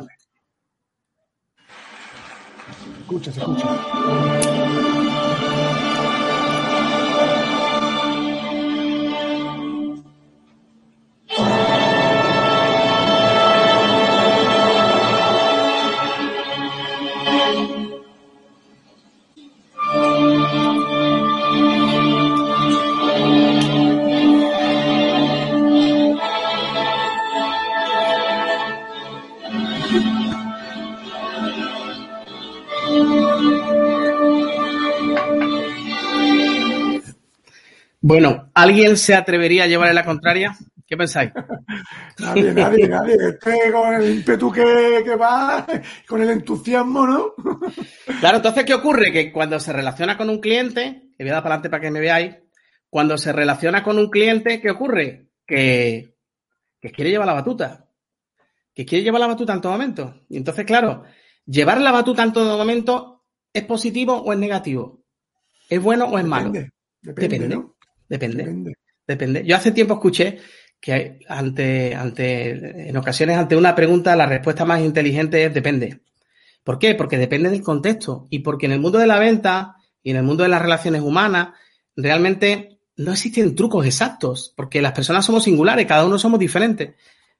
escucha, 3.01 3.33
se 3.33 3.41
escucha. 3.41 5.00
Bueno, 38.11 38.51
¿alguien 38.55 38.97
se 38.97 39.15
atrevería 39.15 39.63
a 39.63 39.67
llevarle 39.69 39.95
la 39.95 40.05
contraria? 40.05 40.59
¿Qué 40.85 40.97
pensáis? 40.97 41.31
nadie, 42.19 42.53
nadie, 42.53 42.89
nadie. 42.89 43.15
Este 43.15 43.71
con 43.71 43.95
el 43.95 44.17
ímpetu 44.17 44.51
que, 44.51 45.03
que 45.05 45.15
va, 45.15 45.65
con 46.09 46.21
el 46.21 46.31
entusiasmo, 46.31 47.07
¿no? 47.07 47.35
claro, 48.19 48.39
entonces, 48.39 48.65
¿qué 48.65 48.75
ocurre? 48.75 49.13
Que 49.13 49.31
cuando 49.31 49.61
se 49.61 49.73
relaciona 49.73 50.17
con 50.17 50.29
un 50.29 50.41
cliente, 50.41 51.11
que 51.17 51.23
voy 51.23 51.31
a 51.31 51.35
dar 51.35 51.43
para 51.45 51.55
adelante 51.55 51.71
para 51.71 51.83
que 51.83 51.91
me 51.93 52.01
veáis, 52.01 52.35
cuando 52.89 53.17
se 53.17 53.33
relaciona 53.33 53.85
con 53.85 53.97
un 53.97 54.11
cliente, 54.11 54.61
¿qué 54.61 54.71
ocurre? 54.71 55.29
Que, 55.47 56.17
que 56.81 56.91
quiere 56.91 57.13
llevar 57.13 57.29
la 57.29 57.35
batuta. 57.35 57.87
Que 58.75 58.85
quiere 58.85 59.05
llevar 59.05 59.21
la 59.21 59.29
batuta 59.29 59.53
en 59.53 59.61
todo 59.61 59.71
momento. 59.71 60.23
Y 60.29 60.37
entonces, 60.37 60.65
claro, 60.65 61.05
llevar 61.47 61.81
la 61.81 61.93
batuta 61.93 62.25
en 62.25 62.33
todo 62.33 62.59
momento 62.59 63.25
es 63.53 63.63
positivo 63.63 64.17
o 64.17 64.33
es 64.33 64.39
negativo. 64.41 65.05
¿Es 65.69 65.81
bueno 65.81 66.07
o 66.07 66.19
es 66.19 66.25
malo? 66.25 66.51
Depende. 66.51 66.73
Depende. 67.03 67.39
Depende. 67.39 67.80
Yo 69.45 69.57
hace 69.57 69.73
tiempo 69.73 69.95
escuché 69.95 70.39
que 70.81 71.21
ante, 71.29 71.95
ante, 71.95 72.89
en 72.89 72.97
ocasiones 72.97 73.37
ante 73.37 73.57
una 73.57 73.75
pregunta 73.75 74.17
la 74.17 74.27
respuesta 74.27 74.65
más 74.65 74.81
inteligente 74.81 75.45
es 75.45 75.55
depende. 75.55 76.01
¿Por 76.65 76.79
qué? 76.79 76.95
Porque 76.95 77.19
depende 77.19 77.51
del 77.51 77.63
contexto 77.63 78.27
y 78.31 78.41
porque 78.41 78.67
en 78.67 78.73
el 78.73 78.81
mundo 78.81 78.99
de 78.99 79.07
la 79.07 79.19
venta 79.19 79.77
y 80.03 80.11
en 80.11 80.17
el 80.17 80.23
mundo 80.23 80.43
de 80.43 80.49
las 80.49 80.63
relaciones 80.63 81.03
humanas 81.03 81.51
realmente 81.97 82.81
no 82.97 83.13
existen 83.13 83.55
trucos 83.55 83.87
exactos 83.87 84.53
porque 84.57 84.83
las 84.83 84.93
personas 84.93 85.25
somos 85.25 85.45
singulares, 85.45 85.87
cada 85.87 86.05
uno 86.05 86.19
somos 86.19 86.39
diferentes. 86.39 86.95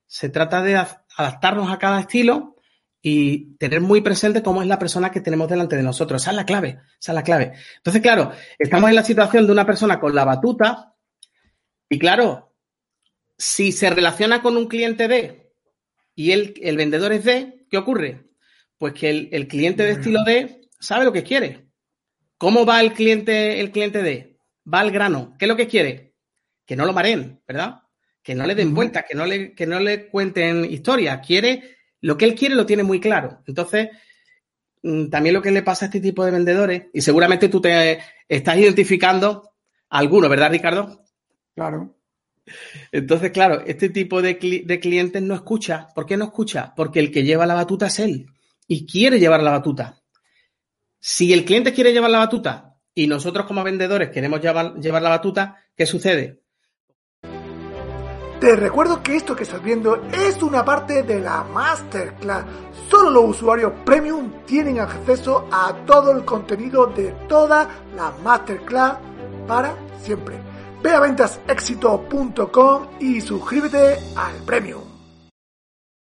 Se 0.07 0.29
trata 0.29 0.63
de 0.63 0.77
adaptarnos 1.17 1.71
a 1.71 1.79
cada 1.79 2.01
estilo 2.01 2.57
y 3.03 3.57
tener 3.57 3.81
muy 3.81 4.03
presente 4.03 4.43
cómo 4.43 4.63
es 4.63 4.69
la 4.69 4.79
persona 4.79 5.11
que 5.11 5.21
tenemos 5.21 5.49
delante 5.49 5.77
de 5.77 5.83
nosotros. 5.83 6.23
Esa 6.23 6.31
es 6.31 6.37
la 6.37 6.45
clave, 6.45 6.81
esa 7.01 7.13
es 7.13 7.15
la 7.15 7.23
clave. 7.23 7.53
Entonces, 7.77 8.03
claro, 8.03 8.33
estamos 8.59 8.91
en 8.91 8.97
la 8.97 9.05
situación 9.05 9.47
de 9.47 9.53
una 9.53 9.67
persona 9.67 9.99
con 9.99 10.15
la 10.15 10.25
batuta 10.25 10.95
y 11.89 11.99
claro, 11.99 12.55
si 13.39 13.73
se 13.73 13.91
relaciona 13.91 14.43
con 14.43 14.57
un 14.57 14.69
cliente 14.69 15.09
D 15.09 15.53
y 16.15 16.33
el, 16.33 16.55
el 16.61 16.77
vendedor 16.77 17.13
es 17.13 17.25
D, 17.25 17.67
¿qué 17.71 17.79
ocurre? 17.79 18.31
Pues 18.77 18.93
que 18.93 19.29
el, 19.31 19.49
cliente 19.49 19.83
de 19.83 19.93
estilo 19.93 20.23
D 20.25 20.69
sabe 20.79 21.05
lo 21.05 21.13
que 21.13 21.23
quiere. 21.23 21.67
¿Cómo 22.39 22.65
va 22.65 22.81
el 22.81 22.93
cliente, 22.93 23.61
el 23.61 23.71
cliente 23.71 24.03
D? 24.03 24.39
Va 24.73 24.81
al 24.81 24.91
grano. 24.91 25.35
¿Qué 25.39 25.47
es 25.47 25.49
lo 25.49 25.57
que 25.57 25.69
quiere? 25.69 26.15
Que 26.65 26.77
no 26.77 26.87
lo 26.87 26.93
mareen, 26.93 27.43
¿verdad? 27.47 27.83
Que 28.23 28.35
no 28.35 28.47
le 28.47 28.55
den 28.55 28.75
vueltas, 28.75 29.05
que 29.09 29.15
no 29.15 29.27
le, 29.27 29.55
que 29.55 29.67
no 29.67 29.81
le 29.81 30.09
cuenten 30.09 30.65
historias. 30.65 31.27
Quiere 31.27 31.80
lo 32.01 32.17
que 32.17 32.25
él 32.25 32.35
quiere 32.35 32.55
lo 32.55 32.67
tiene 32.67 32.83
muy 32.83 33.01
claro. 33.01 33.43
Entonces, 33.47 33.89
mm, 34.83 35.09
también 35.09 35.35
lo 35.35 35.43
que 35.43 35.51
le 35.51 35.63
pasa 35.63 35.85
a 35.85 35.89
este 35.89 36.01
tipo 36.01 36.25
de 36.25 36.31
vendedores, 36.31 36.85
y 36.93 37.01
seguramente 37.01 37.49
tú 37.49 37.61
te 37.61 38.01
estás 38.29 38.57
identificando 38.57 39.51
alguno, 39.89 40.29
¿verdad, 40.29 40.51
Ricardo? 40.51 41.05
Claro. 41.55 41.97
Entonces, 42.93 43.31
claro, 43.31 43.63
este 43.67 43.91
tipo 43.91 44.23
de, 44.23 44.39
clientes 44.39 45.23
no 45.23 45.35
escucha. 45.35 45.89
¿Por 45.95 46.07
qué 46.07 46.17
no 46.17 46.27
escucha? 46.27 46.73
Porque 46.75 47.01
el 47.01 47.11
que 47.11 47.23
lleva 47.23 47.47
la 47.47 47.55
batuta 47.55 47.87
es 47.87 47.99
él 48.01 48.27
y 48.67 48.87
quiere 48.87 49.19
llevar 49.19 49.43
la 49.43 49.53
batuta. 49.53 50.01
Si 50.99 51.33
el 51.33 51.45
cliente 51.45 51.73
quiere 51.73 51.93
llevar 51.93 52.11
la 52.11 52.19
batuta 52.19 52.77
y 52.95 53.07
nosotros 53.07 53.47
como 53.47 53.65
vendedores 53.65 54.11
queremos 54.11 54.41
llevar, 54.41 54.75
llevar 54.77 55.03
la 55.03 55.11
batuta, 55.11 55.57
¿qué 55.77 55.87
sucede? 55.87 56.43
Te 58.41 58.57
recuerdo 58.57 59.03
que 59.03 59.17
esto 59.17 59.37
que 59.37 59.43
estás 59.43 59.63
viendo 59.63 60.03
es 60.13 60.43
una 60.43 60.65
parte 60.65 61.03
de 61.03 61.21
la 61.21 61.45
Masterclass. 61.45 62.47
Solo 62.89 63.11
los 63.11 63.37
usuarios 63.37 63.71
premium 63.85 64.33
tienen 64.47 64.79
acceso 64.81 65.47
a 65.53 65.75
todo 65.85 66.11
el 66.13 66.25
contenido 66.25 66.87
de 66.87 67.13
toda 67.29 67.69
la 67.95 68.15
Masterclass 68.25 68.97
para 69.47 69.75
siempre. 70.03 70.37
Ve 70.83 70.91
a 70.91 71.01
ventasexito.com 71.01 72.87
y 72.99 73.21
suscríbete 73.21 73.99
al 74.17 74.35
premium. 74.47 74.90